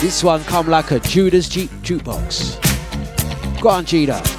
This 0.00 0.24
one 0.24 0.42
come 0.44 0.68
like 0.68 0.90
a 0.90 1.00
Judas 1.00 1.50
Jeep 1.50 1.70
jukebox. 1.82 2.62
Go 3.60 3.68
on, 3.68 3.84
Jeter. 3.84 4.35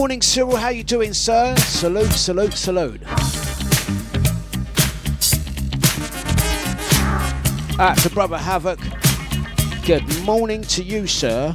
morning, 0.00 0.22
Cyril. 0.22 0.56
How 0.56 0.70
you 0.70 0.82
doing, 0.82 1.12
sir? 1.12 1.54
Salute, 1.58 2.10
salute, 2.12 2.54
salute. 2.54 3.02
That's 7.76 8.02
to 8.04 8.08
Brother 8.08 8.38
Havoc. 8.38 8.78
Good 9.84 10.24
morning 10.24 10.62
to 10.62 10.82
you, 10.82 11.06
sir. 11.06 11.54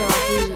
Deja 0.00 0.46
Vu 0.46 0.49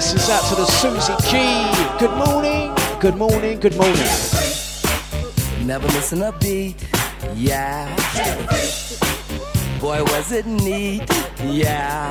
blessings 0.00 0.30
out 0.30 0.42
to 0.48 0.54
the 0.54 0.64
Susie 0.64 1.12
G. 1.28 1.36
Good 1.98 2.16
morning, 2.16 2.74
good 3.00 3.16
morning, 3.16 3.60
good 3.60 3.76
morning. 3.76 4.08
Never 5.66 5.86
missing 5.88 6.22
a 6.22 6.32
beat, 6.32 6.76
yeah. 7.34 7.84
Boy, 9.78 10.02
was 10.02 10.32
it 10.32 10.46
neat, 10.46 11.02
yeah. 11.44 12.10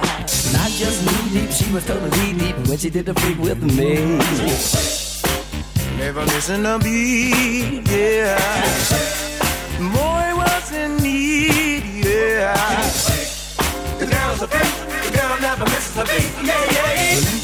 Not 0.53 0.69
just 0.69 1.03
knee 1.03 1.41
deep, 1.41 1.49
she 1.49 1.73
was 1.73 1.83
totally 1.87 2.33
deep 2.33 2.55
when 2.67 2.77
she 2.77 2.91
did 2.91 3.07
the 3.07 3.15
freak 3.15 3.39
with 3.39 3.63
me. 3.63 4.19
Never 5.97 6.23
missing 6.27 6.67
a 6.67 6.77
beat, 6.77 7.89
yeah. 7.89 8.37
Boy, 9.79 10.37
was 10.37 10.71
in 10.73 10.95
need, 10.97 12.05
yeah. 12.05 12.53
The 13.97 14.05
girl's 14.05 14.43
a 14.43 14.47
freak, 14.47 15.05
the 15.05 15.17
girl 15.17 15.39
never 15.41 15.65
misses 15.65 15.97
a 15.97 16.05
beat, 16.05 16.45
yeah, 16.45 16.71
yeah. 16.71 17.28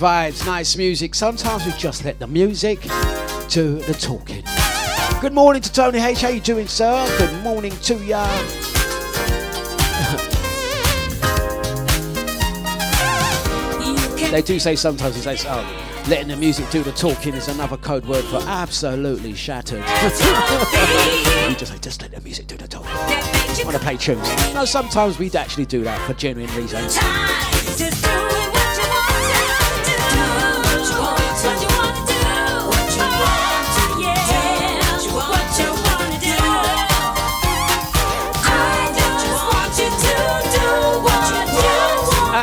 vibes, 0.00 0.46
nice 0.46 0.78
music. 0.78 1.14
Sometimes 1.14 1.66
we 1.66 1.72
just 1.72 2.06
let 2.06 2.18
the 2.18 2.26
music 2.26 2.80
do 3.50 3.74
the 3.80 3.92
talking. 3.92 4.42
Good 5.20 5.34
morning 5.34 5.60
to 5.60 5.70
Tony 5.70 5.98
H. 5.98 6.22
How 6.22 6.28
you 6.28 6.40
doing, 6.40 6.66
sir? 6.66 7.06
Good 7.18 7.42
morning 7.42 7.72
to 7.82 7.96
ya. 7.96 8.26
they 14.30 14.40
do 14.40 14.58
say 14.58 14.74
sometimes 14.74 15.22
they 15.22 15.36
say, 15.36 15.48
oh, 15.50 16.06
letting 16.08 16.28
the 16.28 16.36
music 16.36 16.70
do 16.70 16.82
the 16.82 16.92
talking 16.92 17.34
is 17.34 17.48
another 17.48 17.76
code 17.76 18.06
word 18.06 18.24
for 18.24 18.40
absolutely 18.46 19.34
shattered. 19.34 19.80
you 21.50 21.56
just 21.56 21.72
say, 21.72 21.78
just 21.78 22.00
let 22.00 22.12
the 22.12 22.22
music 22.22 22.46
do 22.46 22.56
the 22.56 22.66
talking. 22.66 22.90
I 22.90 23.62
want 23.64 23.76
to 23.76 23.82
play 23.82 23.98
tunes. 23.98 24.26
No, 24.54 24.64
sometimes 24.64 25.18
we'd 25.18 25.36
actually 25.36 25.66
do 25.66 25.82
that 25.82 26.00
for 26.06 26.14
genuine 26.14 26.54
reasons. 26.56 26.96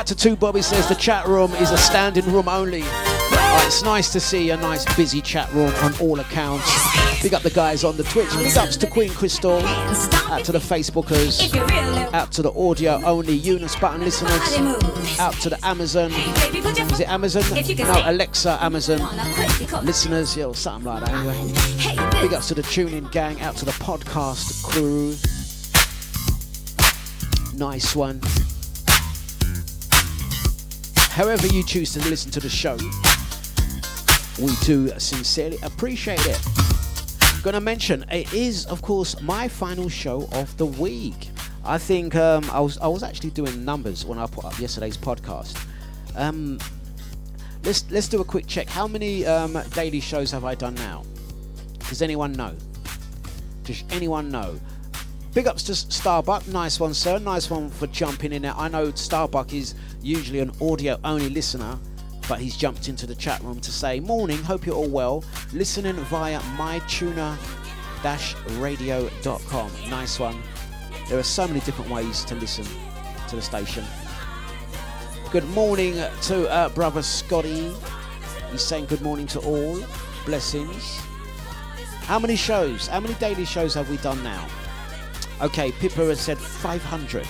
Out 0.08 0.16
to 0.16 0.24
two 0.24 0.38
Bobby 0.38 0.62
says 0.62 0.88
the 0.88 0.95
chat 0.95 1.28
room 1.28 1.51
is 1.55 1.72
a 1.72 1.78
standing 1.78 2.24
room 2.32 2.47
only. 2.47 2.84
It's 3.66 3.84
nice 3.84 4.10
to 4.14 4.22
see 4.22 4.51
a 4.51 4.55
nice 4.55 4.86
busy 4.95 5.20
chat 5.20 5.51
room 5.51 5.74
on 5.82 5.93
all 5.99 6.18
accounts. 6.22 7.22
Big 7.22 7.34
up 7.34 7.41
the 7.41 7.49
guys 7.49 7.84
on 7.84 7.97
the 7.97 8.03
Twitch. 8.03 8.30
Big 8.38 8.55
ups 8.55 8.78
to 8.78 8.88
Queen 8.88 9.10
Crystal. 9.10 9.60
Out 10.32 10.45
to 10.45 10.53
the 10.53 10.60
Facebookers. 10.60 11.53
Out 12.14 12.32
to 12.32 12.41
the 12.41 12.53
audio 12.53 13.01
only 13.03 13.34
Eunice 13.34 13.76
button 13.76 13.99
listeners. 13.99 14.58
Out 15.20 15.34
to 15.41 15.49
the 15.49 15.60
Amazon. 15.66 16.10
Is 16.14 17.01
it 17.01 17.10
Amazon? 17.10 17.43
No, 17.78 18.01
Alexa 18.10 18.58
Amazon 18.62 19.01
listeners. 19.86 20.38
Yeah, 20.38 20.53
something 20.53 20.86
like 20.86 21.03
that. 21.03 21.14
Anyway. 21.14 22.22
Big 22.22 22.34
ups 22.34 22.47
to 22.47 22.55
the 22.55 22.64
tuning 22.64 23.10
gang. 23.12 23.41
Out 23.41 23.58
to 23.58 23.66
the 23.66 23.72
podcast 23.72 24.64
crew. 24.64 25.18
Nice 27.58 27.93
one. 27.93 28.22
However, 31.18 31.47
you 31.47 31.63
choose 31.63 31.91
to 31.93 32.09
listen 32.09 32.30
to 32.30 32.39
the 32.39 32.47
show, 32.47 32.78
we 34.39 34.53
do 34.68 34.88
sincerely 34.99 35.57
appreciate 35.63 36.24
it. 36.28 36.39
I'm 37.34 37.41
Gonna 37.41 37.59
mention 37.59 38.05
it 38.11 38.32
is, 38.36 38.68
of 38.68 38.84
course, 38.84 39.20
my 39.20 39.47
final 39.47 39.89
show 39.89 40.30
of 40.34 40.55
the 40.57 40.68
week. 40.68 41.32
I 41.65 41.80
think 41.80 42.13
um, 42.13 42.47
I 42.51 42.59
was 42.59 42.78
I 42.78 42.86
was 42.86 43.01
actually 43.01 43.32
doing 43.32 43.65
numbers 43.65 44.05
when 44.05 44.20
I 44.20 44.28
put 44.28 44.45
up 44.45 44.59
yesterday's 44.59 44.95
podcast. 44.95 45.59
Um, 46.15 46.59
let's 47.63 47.89
let's 47.89 48.07
do 48.07 48.22
a 48.22 48.24
quick 48.24 48.45
check. 48.45 48.70
How 48.70 48.88
many 48.88 49.26
um, 49.26 49.57
daily 49.74 49.99
shows 49.99 50.30
have 50.30 50.45
I 50.45 50.53
done 50.53 50.76
now? 50.76 51.03
Does 51.89 52.03
anyone 52.03 52.34
know? 52.34 52.53
Does 53.63 53.84
anyone 53.89 54.30
know? 54.30 54.59
Big 55.34 55.47
ups 55.47 55.63
to 55.63 55.76
Starbuck. 55.76 56.47
Nice 56.47 56.80
one, 56.80 56.93
sir. 56.93 57.18
Nice 57.18 57.49
one 57.49 57.72
for 57.72 57.88
jumping 57.88 58.34
in 58.34 58.43
there. 58.43 58.53
I 58.55 58.68
know 58.68 58.91
Starbuck 58.91 59.53
is 59.53 59.74
usually 60.02 60.39
an 60.39 60.52
audio 60.62 61.00
only 61.04 61.30
listener, 61.30 61.78
but 62.28 62.39
he's 62.39 62.58
jumped 62.58 62.89
into 62.89 63.06
the 63.06 63.16
chat 63.16 63.41
room 63.41 63.60
to 63.62 63.72
say, 63.72 64.00
Morning, 64.00 64.38
hope 64.43 64.66
you're 64.66 64.76
all 64.76 64.89
well. 64.89 65.24
Listening 65.54 65.95
via 65.95 66.39
mytuner 66.58 67.38
radio.com. 68.60 69.72
Nice 69.89 70.20
one. 70.20 70.41
There 71.10 71.18
are 71.18 71.24
so 71.24 71.48
many 71.48 71.60
different 71.62 71.91
ways 71.91 72.24
to 72.26 72.36
listen 72.36 72.66
to 73.28 73.36
the 73.36 73.41
station. 73.41 73.84
Good 75.32 75.48
morning 75.50 75.95
to 76.24 76.50
uh, 76.50 76.70
brother 76.70 77.02
Scotty. 77.02 77.74
He's 78.52 78.64
saying 78.64 78.86
good 78.86 79.02
morning 79.02 79.28
to 79.28 79.39
all. 79.39 79.80
Blessings. 80.26 81.00
How 82.04 82.20
many 82.20 82.36
shows? 82.36 82.88
How 82.88 83.02
many 83.02 83.16
daily 83.16 83.45
shows 83.45 83.74
have 83.74 83.89
we 83.89 83.98
done 83.98 84.24
now? 84.24 84.48
Okay, 85.41 85.72
Pippa 85.74 86.06
has 86.06 86.22
said 86.22 86.38
500. 86.38 87.28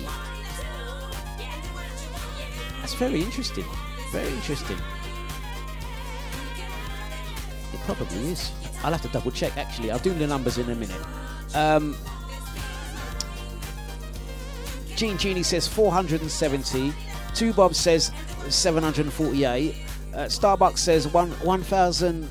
That's 2.79 2.93
very 2.95 3.21
interesting. 3.21 3.65
Very 4.11 4.29
interesting. 4.29 4.77
It 7.73 7.79
probably 7.85 8.31
is. 8.31 8.51
I'll 8.83 8.91
have 8.91 9.01
to 9.03 9.07
double 9.07 9.31
check 9.31 9.55
actually. 9.57 9.91
I'll 9.91 9.99
do 9.99 10.13
the 10.13 10.27
numbers 10.27 10.57
in 10.57 10.69
a 10.69 10.75
minute. 10.75 10.99
Um, 11.53 11.95
Gene 14.97 15.17
Genie 15.17 15.43
says 15.43 15.65
470. 15.67 16.93
Two 17.33 17.53
Bob 17.53 17.73
says 17.73 18.11
748. 18.49 19.75
Uh, 20.13 20.25
Starbucks 20.25 20.79
says 20.79 21.07
1,000. 21.07 22.29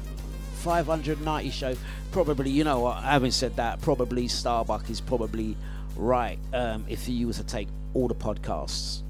590 0.61 1.51
show. 1.51 1.75
Probably, 2.13 2.51
you 2.51 2.65
know, 2.65 2.91
having 2.91 3.31
said 3.31 3.57
that, 3.57 3.81
probably 3.81 4.29
Starbuck 4.29 4.91
is 4.91 5.01
probably 5.01 5.57
right 5.97 6.39
um, 6.53 6.85
if 6.89 7.09
you 7.09 7.27
were 7.27 7.33
to 7.33 7.45
take 7.45 7.69
all 7.95 8.09
the 8.09 8.15
podcasts. 8.15 9.03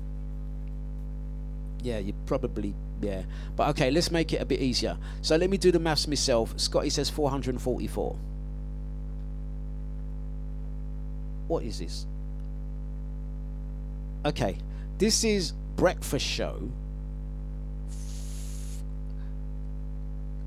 Yeah, 1.83 1.99
you 1.99 2.15
probably 2.27 2.75
yeah. 3.01 3.23
But 3.57 3.71
okay, 3.71 3.91
let's 3.91 4.11
make 4.11 4.33
it 4.33 4.41
a 4.41 4.45
bit 4.45 4.61
easier. 4.61 4.97
So 5.23 5.37
let 5.37 5.51
me 5.51 5.57
do 5.57 5.73
the 5.73 5.79
maths 5.79 6.07
myself. 6.07 6.59
Scotty 6.59 6.91
says 6.91 7.09
444. 7.11 8.17
What 11.49 11.65
is 11.65 11.79
this? 11.79 12.07
Okay, 14.25 14.59
this 14.99 15.25
is 15.25 15.53
breakfast 15.77 16.27
show 16.27 16.71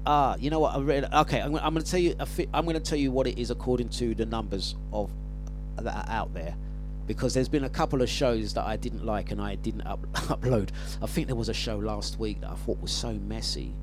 Ah, 0.05 0.35
you 0.37 0.49
know 0.49 0.59
what? 0.59 0.75
I 0.75 0.79
read. 0.79 1.05
Okay, 1.13 1.39
I'm, 1.39 1.55
I'm 1.55 1.73
going 1.73 1.83
to 1.83 1.89
tell 1.89 1.99
you. 1.99 2.13
I'm 2.53 2.65
going 2.65 2.75
to 2.75 2.81
tell 2.81 2.97
you 2.97 3.09
what 3.11 3.25
it 3.25 3.39
is 3.39 3.51
according 3.51 3.87
to 3.89 4.13
the 4.13 4.25
numbers 4.25 4.75
of 4.91 5.09
that 5.77 6.07
are 6.07 6.11
out 6.11 6.33
there, 6.33 6.55
because 7.07 7.33
there's 7.33 7.47
been 7.47 7.63
a 7.63 7.69
couple 7.69 8.01
of 8.01 8.09
shows 8.09 8.53
that 8.53 8.65
I 8.65 8.75
didn't 8.75 9.05
like 9.05 9.31
and 9.31 9.41
I 9.41 9.55
didn't 9.55 9.87
up, 9.87 10.01
upload. 10.13 10.71
I 11.01 11.07
think 11.07 11.27
there 11.27 11.37
was 11.37 11.47
a 11.49 11.53
show 11.53 11.77
last 11.77 12.19
week 12.19 12.41
that 12.41 12.49
I 12.49 12.55
thought 12.55 12.81
was 12.81 12.91
so 12.91 13.13
messy, 13.13 13.73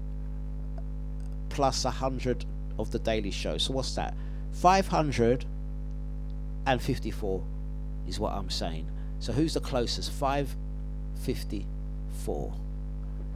plus 1.50 1.86
100 1.86 2.46
of 2.80 2.92
The 2.92 3.00
Daily 3.00 3.32
Show. 3.32 3.58
So 3.58 3.74
what's 3.74 3.94
that? 3.96 4.14
554 4.54 7.44
is 8.08 8.20
what 8.20 8.34
I'm 8.34 8.50
saying. 8.50 8.88
So 9.20 9.34
who's 9.34 9.54
the 9.54 9.62
closest? 9.62 10.12
554. 10.12 12.54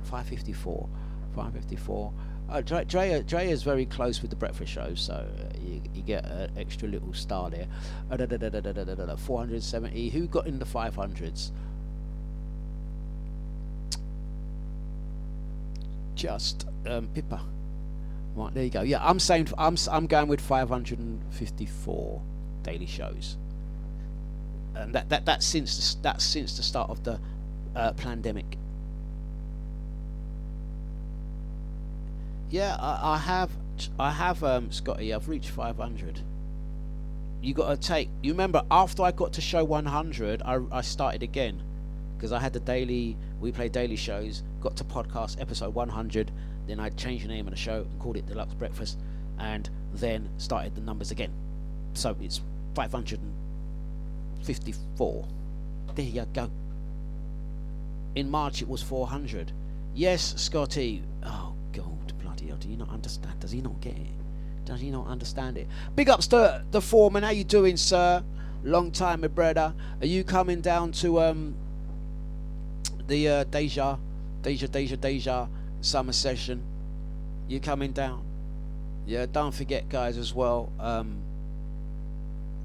554. 0.03 0.89
554. 1.35 2.13
Uh, 2.49 2.61
Dre, 2.61 2.83
Dre, 2.83 3.23
Dre 3.25 3.49
is 3.49 3.63
very 3.63 3.85
close 3.85 4.21
with 4.21 4.29
the 4.29 4.35
breakfast 4.35 4.73
show, 4.73 4.93
so 4.93 5.13
uh, 5.13 5.53
you, 5.63 5.81
you 5.93 6.01
get 6.01 6.25
an 6.25 6.51
extra 6.57 6.85
little 6.85 7.13
star 7.13 7.49
there. 7.49 7.65
Uh, 8.11 8.17
da, 8.17 8.25
da, 8.25 8.49
da, 8.49 9.15
470. 9.15 10.09
Who 10.09 10.27
got 10.27 10.47
in 10.47 10.59
the 10.59 10.65
500s? 10.65 11.51
Just 16.15 16.67
um, 16.85 17.07
Pippa. 17.13 17.41
Right, 18.35 18.53
there 18.53 18.63
you 18.63 18.69
go. 18.69 18.81
Yeah, 18.81 18.99
I'm 19.01 19.19
saying 19.19 19.49
I'm 19.57 19.75
I'm 19.91 20.07
going 20.07 20.27
with 20.27 20.39
554 20.39 22.21
daily 22.63 22.85
shows, 22.85 23.37
and 24.75 24.95
that 24.95 25.09
that 25.09 25.25
that's 25.25 25.45
since 25.45 25.95
the, 25.95 26.01
that's 26.01 26.23
since 26.23 26.55
the 26.55 26.63
start 26.63 26.89
of 26.89 27.03
the 27.03 27.19
uh, 27.75 27.91
pandemic. 27.93 28.57
Yeah, 32.49 32.77
I, 32.79 33.13
I 33.13 33.17
have 33.17 33.51
I 33.99 34.11
have 34.11 34.43
um, 34.43 34.71
Scotty. 34.71 35.13
I've 35.13 35.27
reached 35.27 35.49
500. 35.49 36.21
You 37.41 37.53
got 37.53 37.69
to 37.69 37.87
take. 37.87 38.09
You 38.21 38.31
remember 38.31 38.63
after 38.71 39.03
I 39.03 39.11
got 39.11 39.33
to 39.33 39.41
show 39.41 39.65
100, 39.65 40.41
I 40.43 40.59
I 40.71 40.81
started 40.81 41.21
again 41.21 41.61
because 42.15 42.31
I 42.31 42.39
had 42.39 42.53
the 42.53 42.61
daily. 42.61 43.17
We 43.41 43.51
play 43.51 43.67
daily 43.67 43.97
shows. 43.97 44.43
Got 44.61 44.77
to 44.77 44.85
podcast 44.85 45.41
episode 45.41 45.73
100 45.73 46.31
then 46.67 46.79
I 46.79 46.89
changed 46.89 47.25
the 47.25 47.29
name 47.29 47.47
of 47.47 47.51
the 47.51 47.59
show 47.59 47.87
and 47.89 47.99
called 47.99 48.17
it 48.17 48.27
Dlux 48.27 48.55
Breakfast, 48.57 48.99
and 49.39 49.69
then 49.93 50.29
started 50.37 50.75
the 50.75 50.81
numbers 50.81 51.11
again. 51.11 51.31
So 51.93 52.15
it's 52.21 52.41
554. 52.75 55.27
There 55.95 56.05
you 56.05 56.25
go. 56.33 56.49
In 58.15 58.29
March 58.29 58.61
it 58.61 58.67
was 58.67 58.83
400. 58.83 59.53
Yes, 59.93 60.33
Scotty. 60.37 61.03
Oh 61.23 61.53
God, 61.73 62.13
bloody 62.21 62.47
hell! 62.47 62.57
Do 62.57 62.69
you 62.69 62.77
not 62.77 62.89
understand? 62.89 63.39
Does 63.39 63.51
he 63.51 63.61
not 63.61 63.79
get 63.81 63.97
it? 63.97 64.07
Does 64.65 64.79
he 64.79 64.91
not 64.91 65.07
understand 65.07 65.57
it? 65.57 65.67
Big 65.95 66.09
ups 66.09 66.27
to 66.27 66.63
the 66.71 66.81
foreman. 66.81 67.23
How 67.23 67.31
you 67.31 67.43
doing, 67.43 67.77
sir? 67.77 68.23
long 68.63 68.91
time, 68.91 69.21
my 69.21 69.27
brother. 69.27 69.73
Are 69.99 70.05
you 70.05 70.23
coming 70.23 70.61
down 70.61 70.91
to 70.93 71.21
um 71.21 71.55
the 73.07 73.27
uh, 73.27 73.43
Deja, 73.45 73.97
Deja, 74.41 74.67
Deja, 74.67 74.95
Deja 74.95 75.47
summer 75.81 76.13
session? 76.13 76.63
You 77.47 77.59
coming 77.59 77.91
down? 77.91 78.23
Yeah, 79.05 79.25
don't 79.25 79.53
forget, 79.53 79.89
guys, 79.89 80.17
as 80.17 80.33
well. 80.33 80.71
Um, 80.79 81.21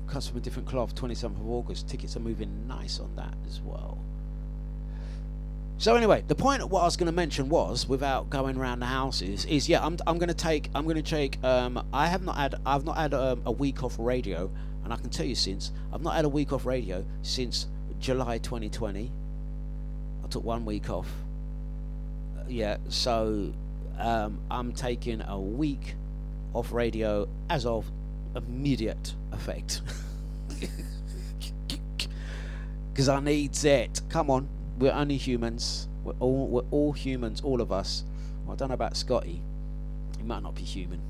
Cuts 0.07 0.29
from 0.29 0.39
a 0.39 0.41
different 0.41 0.69
cloth, 0.69 0.95
27th 0.95 1.41
of 1.41 1.51
August. 1.51 1.89
Tickets 1.89 2.17
are 2.17 2.21
moving 2.21 2.69
nice 2.69 3.01
on 3.01 3.14
that 3.17 3.35
as 3.47 3.61
well. 3.61 3.99
So 5.79 5.95
anyway, 5.95 6.25
the 6.27 6.35
point 6.35 6.62
of 6.62 6.71
what 6.71 6.83
I 6.83 6.85
was 6.85 6.97
going 6.97 7.07
to 7.07 7.12
mention 7.12 7.49
was, 7.49 7.87
without 7.87 8.31
going 8.31 8.57
around 8.57 8.81
the 8.81 8.87
houses, 8.87 9.45
is 9.45 9.69
yeah, 9.69 9.85
I'm, 9.85 9.99
I'm 10.07 10.19
going 10.19 10.29
to 10.29 10.35
take 10.35 10.71
I'm 10.75 10.85
going 10.85 10.97
to 10.97 11.03
take 11.03 11.43
um, 11.45 11.85
I 11.93 12.07
have 12.07 12.23
not 12.23 12.37
had 12.37 12.55
I've 12.64 12.85
not 12.85 12.97
had 12.97 13.12
um, 13.12 13.43
a 13.45 13.53
week 13.53 13.83
off 13.83 13.97
radio, 13.99 14.51
and 14.85 14.93
I 14.93 14.97
can 14.97 15.11
tell 15.11 15.27
you 15.27 15.35
since 15.35 15.73
I've 15.93 16.03
not 16.03 16.14
had 16.14 16.25
a 16.25 16.31
week 16.31 16.53
off 16.53 16.64
radio 16.64 17.05
since 17.23 17.67
July 18.01 18.39
2020. 18.39 19.12
I 20.25 20.29
took 20.29 20.45
one 20.45 20.64
week 20.64 20.89
off. 20.89 21.09
Yeah, 22.49 22.76
so 22.88 23.53
um, 23.99 24.40
I'm 24.51 24.72
taking 24.72 25.22
a 25.22 25.38
week 25.38 25.97
off 26.55 26.72
radio 26.72 27.28
as 27.51 27.66
of 27.66 27.90
immediate 28.34 29.14
effect. 29.32 29.82
Because 32.97 33.11
I 33.11 33.20
need 33.20 33.62
it. 33.62 34.01
Come 34.09 34.30
on, 34.30 34.49
we're 34.78 34.90
only 34.90 35.18
humans. 35.18 35.86
We're 36.03 36.14
all 36.18 36.47
we're 36.47 36.64
all 36.70 36.92
humans, 36.92 37.42
all 37.42 37.61
of 37.61 37.70
us. 37.70 38.05
Well, 38.47 38.55
I 38.55 38.57
don't 38.57 38.68
know 38.68 38.74
about 38.74 38.97
Scotty. 38.97 39.42
He 40.16 40.22
might 40.22 40.42
not 40.42 40.55
be 40.55 40.62
human. 40.62 41.03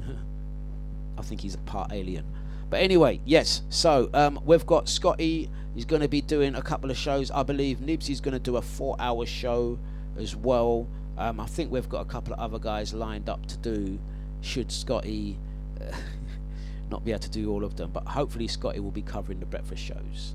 I 1.18 1.22
think 1.22 1.40
he's 1.40 1.56
a 1.56 1.58
part 1.58 1.92
alien. 1.92 2.24
But 2.70 2.82
anyway, 2.82 3.20
yes. 3.24 3.62
So 3.68 4.10
um, 4.14 4.38
we've 4.44 4.64
got 4.64 4.88
Scotty. 4.88 5.50
He's 5.74 5.84
going 5.84 6.02
to 6.02 6.08
be 6.08 6.20
doing 6.20 6.54
a 6.54 6.62
couple 6.62 6.88
of 6.88 6.96
shows. 6.96 7.32
I 7.32 7.42
believe 7.42 7.80
Nibsy's 7.80 8.20
going 8.20 8.34
to 8.34 8.38
do 8.38 8.56
a 8.56 8.62
four-hour 8.62 9.26
show 9.26 9.76
as 10.18 10.36
well. 10.36 10.88
Um, 11.16 11.40
I 11.40 11.46
think 11.46 11.70
we've 11.72 11.88
got 11.88 12.00
a 12.00 12.04
couple 12.04 12.32
of 12.32 12.38
other 12.38 12.58
guys 12.58 12.94
lined 12.94 13.28
up 13.28 13.46
to 13.46 13.56
do. 13.58 13.98
Should 14.40 14.70
Scotty 14.70 15.38
uh, 15.80 15.96
not 16.90 17.04
be 17.04 17.10
able 17.10 17.20
to 17.20 17.30
do 17.30 17.50
all 17.50 17.64
of 17.64 17.76
them, 17.76 17.90
but 17.90 18.06
hopefully 18.06 18.46
Scotty 18.48 18.80
will 18.80 18.90
be 18.90 19.02
covering 19.02 19.40
the 19.40 19.46
breakfast 19.46 19.82
shows. 19.82 20.34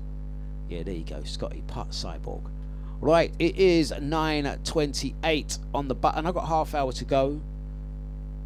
Yeah, 0.68 0.82
there 0.82 0.94
you 0.94 1.04
go, 1.04 1.22
Scotty, 1.24 1.62
part 1.66 1.90
cyborg. 1.90 2.42
Right, 3.00 3.34
it 3.38 3.56
is 3.56 3.92
9:28 3.92 5.58
on 5.74 5.88
the 5.88 5.94
button. 5.94 6.26
I've 6.26 6.34
got 6.34 6.48
half 6.48 6.74
hour 6.74 6.92
to 6.92 7.04
go. 7.04 7.40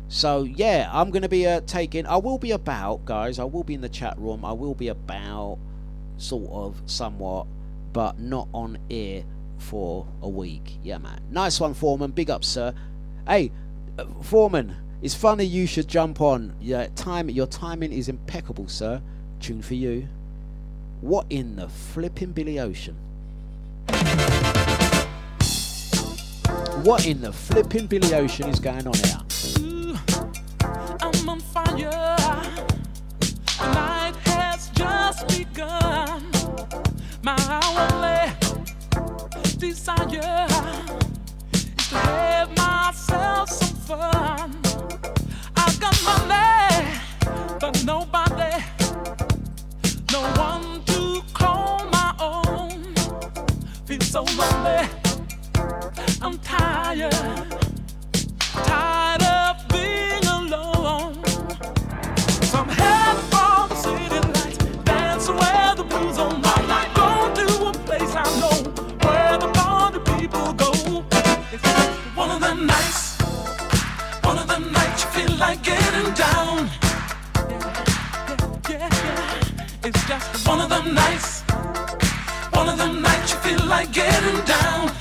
So 0.08 0.42
yeah, 0.42 0.88
I'm 0.92 1.10
gonna 1.10 1.28
be 1.28 1.46
uh, 1.46 1.60
taking. 1.66 2.06
I 2.06 2.16
will 2.16 2.38
be 2.38 2.52
about, 2.52 3.04
guys. 3.04 3.38
I 3.38 3.44
will 3.44 3.62
be 3.62 3.74
in 3.74 3.82
the 3.82 3.88
chat 3.88 4.18
room. 4.18 4.44
I 4.44 4.52
will 4.52 4.74
be 4.74 4.88
about, 4.88 5.58
sort 6.16 6.50
of, 6.50 6.82
somewhat, 6.86 7.46
but 7.92 8.18
not 8.18 8.48
on 8.54 8.78
air 8.90 9.24
for 9.58 10.06
a 10.22 10.28
week. 10.28 10.78
Yeah, 10.82 10.98
man. 10.98 11.20
Nice 11.30 11.60
one, 11.60 11.74
Foreman. 11.74 12.12
Big 12.12 12.30
up, 12.30 12.44
sir. 12.44 12.74
Hey, 13.26 13.52
uh, 13.98 14.06
Foreman. 14.22 14.76
It's 15.00 15.14
funny 15.14 15.44
you 15.44 15.66
should 15.66 15.86
jump 15.86 16.20
on. 16.20 16.54
Yeah, 16.60 16.88
time. 16.96 17.30
Your 17.30 17.46
timing 17.46 17.92
is 17.92 18.08
impeccable, 18.08 18.68
sir. 18.68 19.00
Tune 19.40 19.62
for 19.62 19.74
you. 19.74 20.08
What 21.00 21.26
in 21.30 21.54
the 21.56 21.68
flipping 21.68 22.32
Billy 22.32 22.58
Ocean? 22.58 22.96
What 26.82 27.06
in 27.06 27.20
the 27.20 27.32
flipping 27.32 27.86
Billy 27.86 28.14
Ocean 28.14 28.48
is 28.48 28.58
going 28.58 28.86
on 28.86 28.94
here? 28.94 29.20
I'm 31.00 31.28
on 31.28 31.40
fire. 31.40 32.16
Night 33.60 34.14
has 34.24 34.70
just 34.70 35.28
begun. 35.28 36.24
My 37.22 37.36
only 37.62 38.17
desire 39.58 40.46
is 41.52 41.64
to 41.88 41.96
have 41.96 42.56
myself 42.56 43.50
some 43.50 43.76
fun. 43.88 44.56
I've 45.56 45.80
got 45.80 45.96
money, 46.04 46.98
but 47.58 47.84
nobody, 47.84 48.62
no 50.12 50.20
one 50.36 50.84
to 50.84 51.22
call 51.34 51.84
my 51.90 52.14
own. 52.20 52.94
Feel 53.86 54.00
so 54.00 54.22
lonely. 54.22 54.88
I'm 56.22 56.38
tired 56.38 57.67
it's 79.88 80.06
just 80.06 80.46
one 80.46 80.60
of 80.60 80.68
them 80.68 80.92
nights, 80.92 81.40
one 82.52 82.68
of 82.68 82.76
them 82.76 83.00
nights 83.00 83.32
you 83.32 83.38
feel 83.38 83.66
like 83.66 83.90
getting 83.90 84.44
down. 84.44 84.97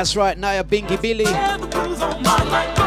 That's 0.00 0.16
right, 0.16 0.38
Naya 0.38 0.64
Binky 0.64 0.96
Billy. 0.98 2.79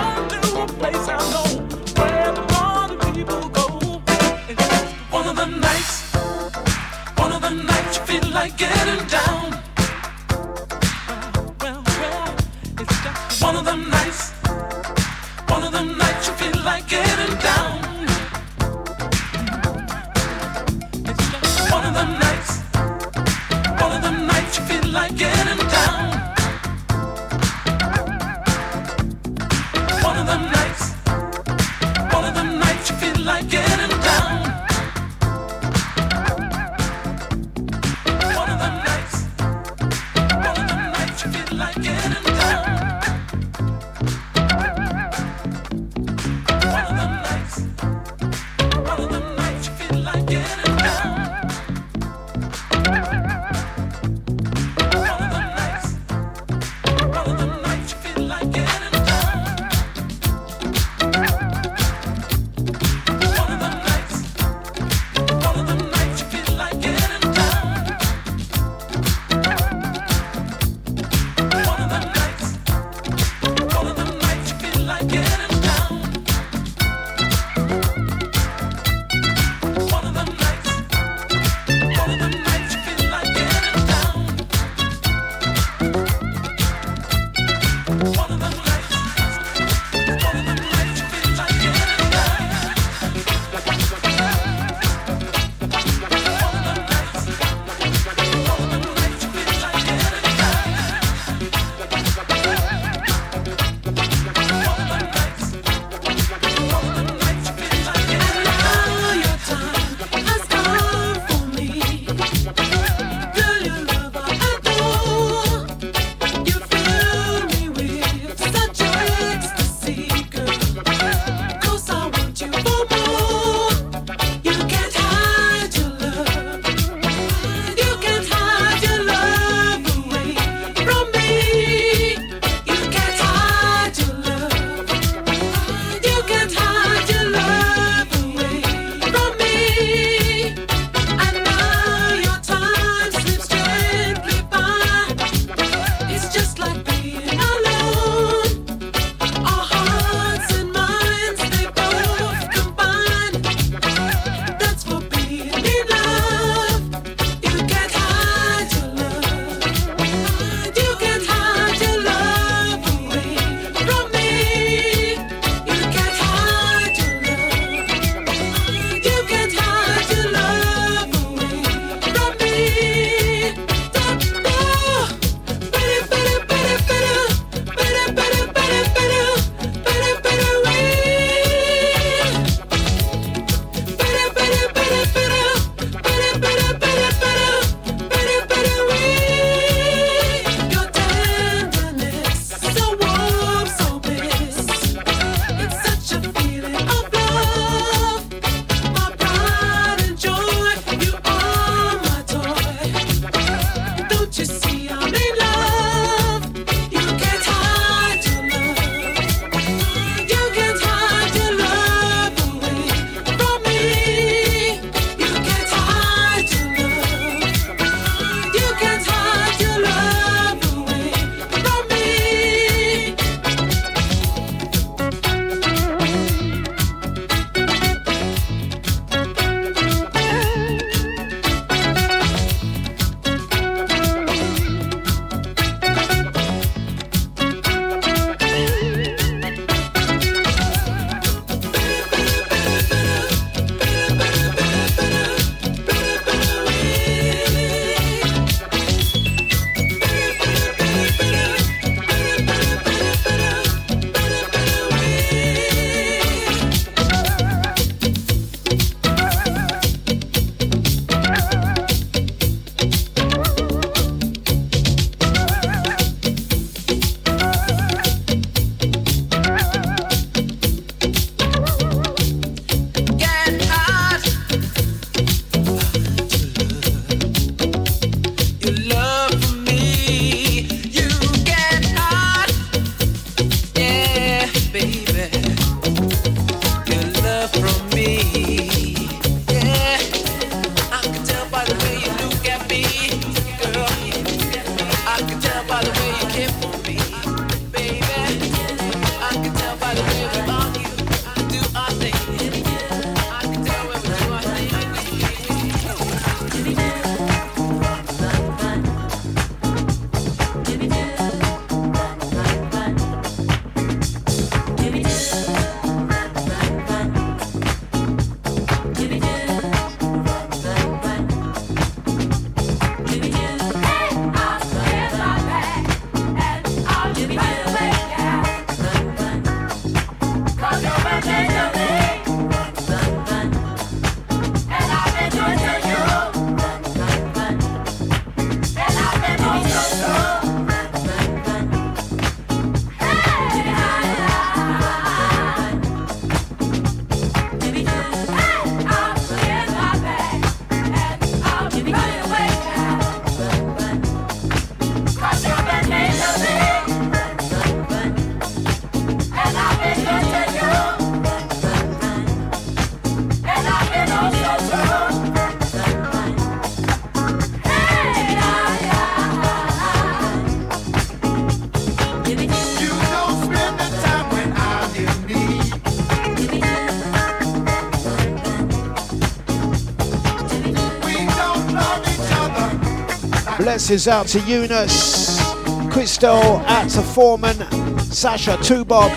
Condolences 383.84 384.08
out 384.08 384.28
to 384.28 384.40
Eunice, 384.50 385.44
Crystal, 385.92 386.42
out 386.68 386.90
to 386.92 387.02
Foreman, 387.02 387.58
Sasha, 388.00 388.58
Two 388.64 388.86
Bob, 388.86 389.12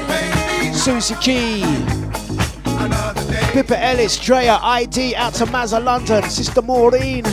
Susie 0.74 1.14
Key, 1.20 1.62
Pippa 3.52 3.80
Ellis, 3.80 4.18
Drea, 4.18 4.58
ID, 4.60 5.14
out 5.14 5.34
to 5.34 5.46
Mazza 5.46 5.80
London, 5.80 6.28
Sister 6.28 6.62
Maureen, 6.62 7.24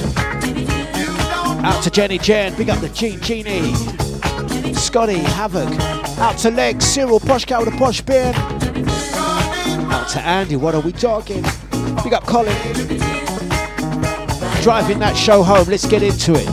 out 1.65 1.81
to 1.81 1.89
Jenny 1.89 2.19
Jen, 2.19 2.55
big 2.55 2.69
up 2.69 2.79
the 2.81 2.89
Gene 2.89 3.19
Genie, 3.19 3.73
Scotty, 4.75 5.17
Havoc, 5.17 5.73
out 6.19 6.37
to 6.37 6.51
Legs, 6.51 6.85
Cyril, 6.85 7.19
Posh 7.19 7.45
Cow 7.45 7.63
with 7.63 7.73
a 7.73 7.77
Posh 7.79 8.01
Bin, 8.01 8.35
out 9.91 10.07
to 10.09 10.19
Andy, 10.19 10.55
what 10.55 10.75
are 10.75 10.81
we 10.81 10.91
talking? 10.91 11.41
Big 12.03 12.13
up 12.13 12.27
Colin 12.27 12.55
driving 14.63 14.97
that 14.97 15.13
show 15.17 15.43
home. 15.43 15.67
Let's 15.67 15.85
get 15.85 16.01
into 16.01 16.31
it. 16.35 16.52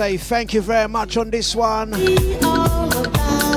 Say 0.00 0.16
thank 0.16 0.54
you 0.54 0.62
very 0.62 0.88
much 0.88 1.18
on 1.18 1.28
this 1.28 1.54
one. 1.54 1.92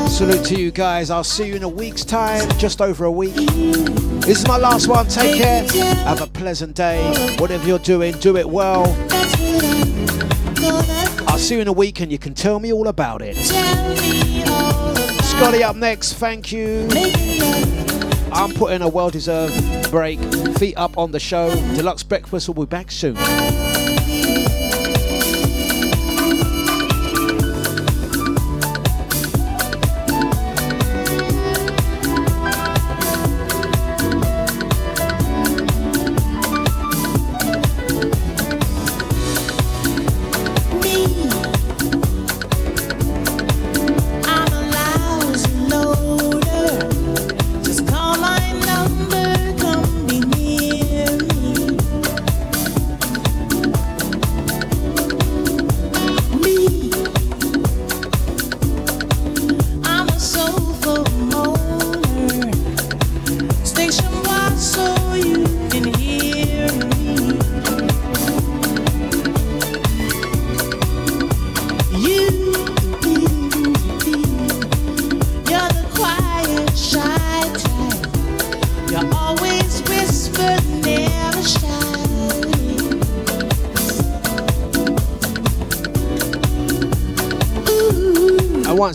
Salute 0.10 0.44
to 0.48 0.56
you 0.60 0.72
guys. 0.72 1.10
I'll 1.10 1.24
see 1.24 1.48
you 1.48 1.56
in 1.56 1.64
a 1.64 1.70
week's 1.70 2.04
time, 2.04 2.50
just 2.58 2.82
over 2.82 3.06
a 3.06 3.12
week. 3.12 3.34
This 3.34 4.40
is 4.40 4.46
my 4.46 4.58
last 4.58 4.90
one. 4.90 5.08
Take 5.08 5.42
care. 5.42 5.64
Have 6.04 6.20
a 6.20 6.28
pleasant 6.28 6.76
day. 6.76 7.02
Whatever 7.40 7.66
you're 7.66 7.80
doing, 7.80 8.14
do 8.20 8.36
it 8.36 8.50
well. 8.50 8.84
I'll 11.30 11.38
see 11.38 11.56
you 11.56 11.62
in 11.62 11.70
a 11.70 11.72
week 11.72 12.02
and 12.02 12.12
you 12.12 12.20
can 12.20 12.34
tell 12.34 12.60
me 12.60 12.74
all 12.74 12.90
about 12.90 13.22
it. 13.24 13.38
Scotty 15.24 15.64
up 15.64 15.78
next. 15.78 16.16
Thank 16.16 16.52
you. 16.52 16.90
I'm 18.34 18.52
putting 18.52 18.82
a 18.82 18.90
well 18.90 19.10
deserved 19.10 19.90
break. 19.92 20.20
Feet 20.58 20.76
up 20.76 20.98
on 20.98 21.14
the 21.14 21.22
show. 21.22 21.52
Dlux 21.78 22.06
Breakfast 22.06 22.50
will 22.50 22.66
be 22.66 22.70
back 22.70 22.92
soon. 22.92 23.16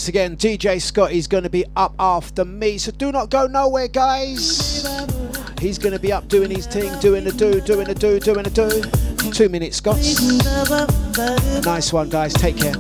Again, 0.08 0.36
DJ 0.36 0.80
Scotty's 0.80 1.26
going 1.26 1.44
to 1.44 1.50
be 1.50 1.64
up 1.76 1.94
after 1.98 2.44
me, 2.44 2.78
so 2.78 2.90
do 2.92 3.12
not 3.12 3.30
go 3.30 3.46
nowhere, 3.46 3.88
guys. 3.88 4.86
He's 5.60 5.78
going 5.78 5.92
to 5.92 5.98
be 5.98 6.12
up 6.12 6.28
doing 6.28 6.50
his 6.50 6.66
thing, 6.66 6.98
doing 7.00 7.24
the 7.24 7.32
do, 7.32 7.60
doing 7.60 7.86
the 7.86 7.94
do, 7.94 8.18
doing 8.20 8.44
the 8.44 8.50
do. 8.50 9.30
Two 9.32 9.48
minutes, 9.48 9.76
Scots. 9.76 10.20
Nice 11.64 11.92
one, 11.92 12.08
guys. 12.08 12.32
Take 12.34 12.56
care. 12.56 12.74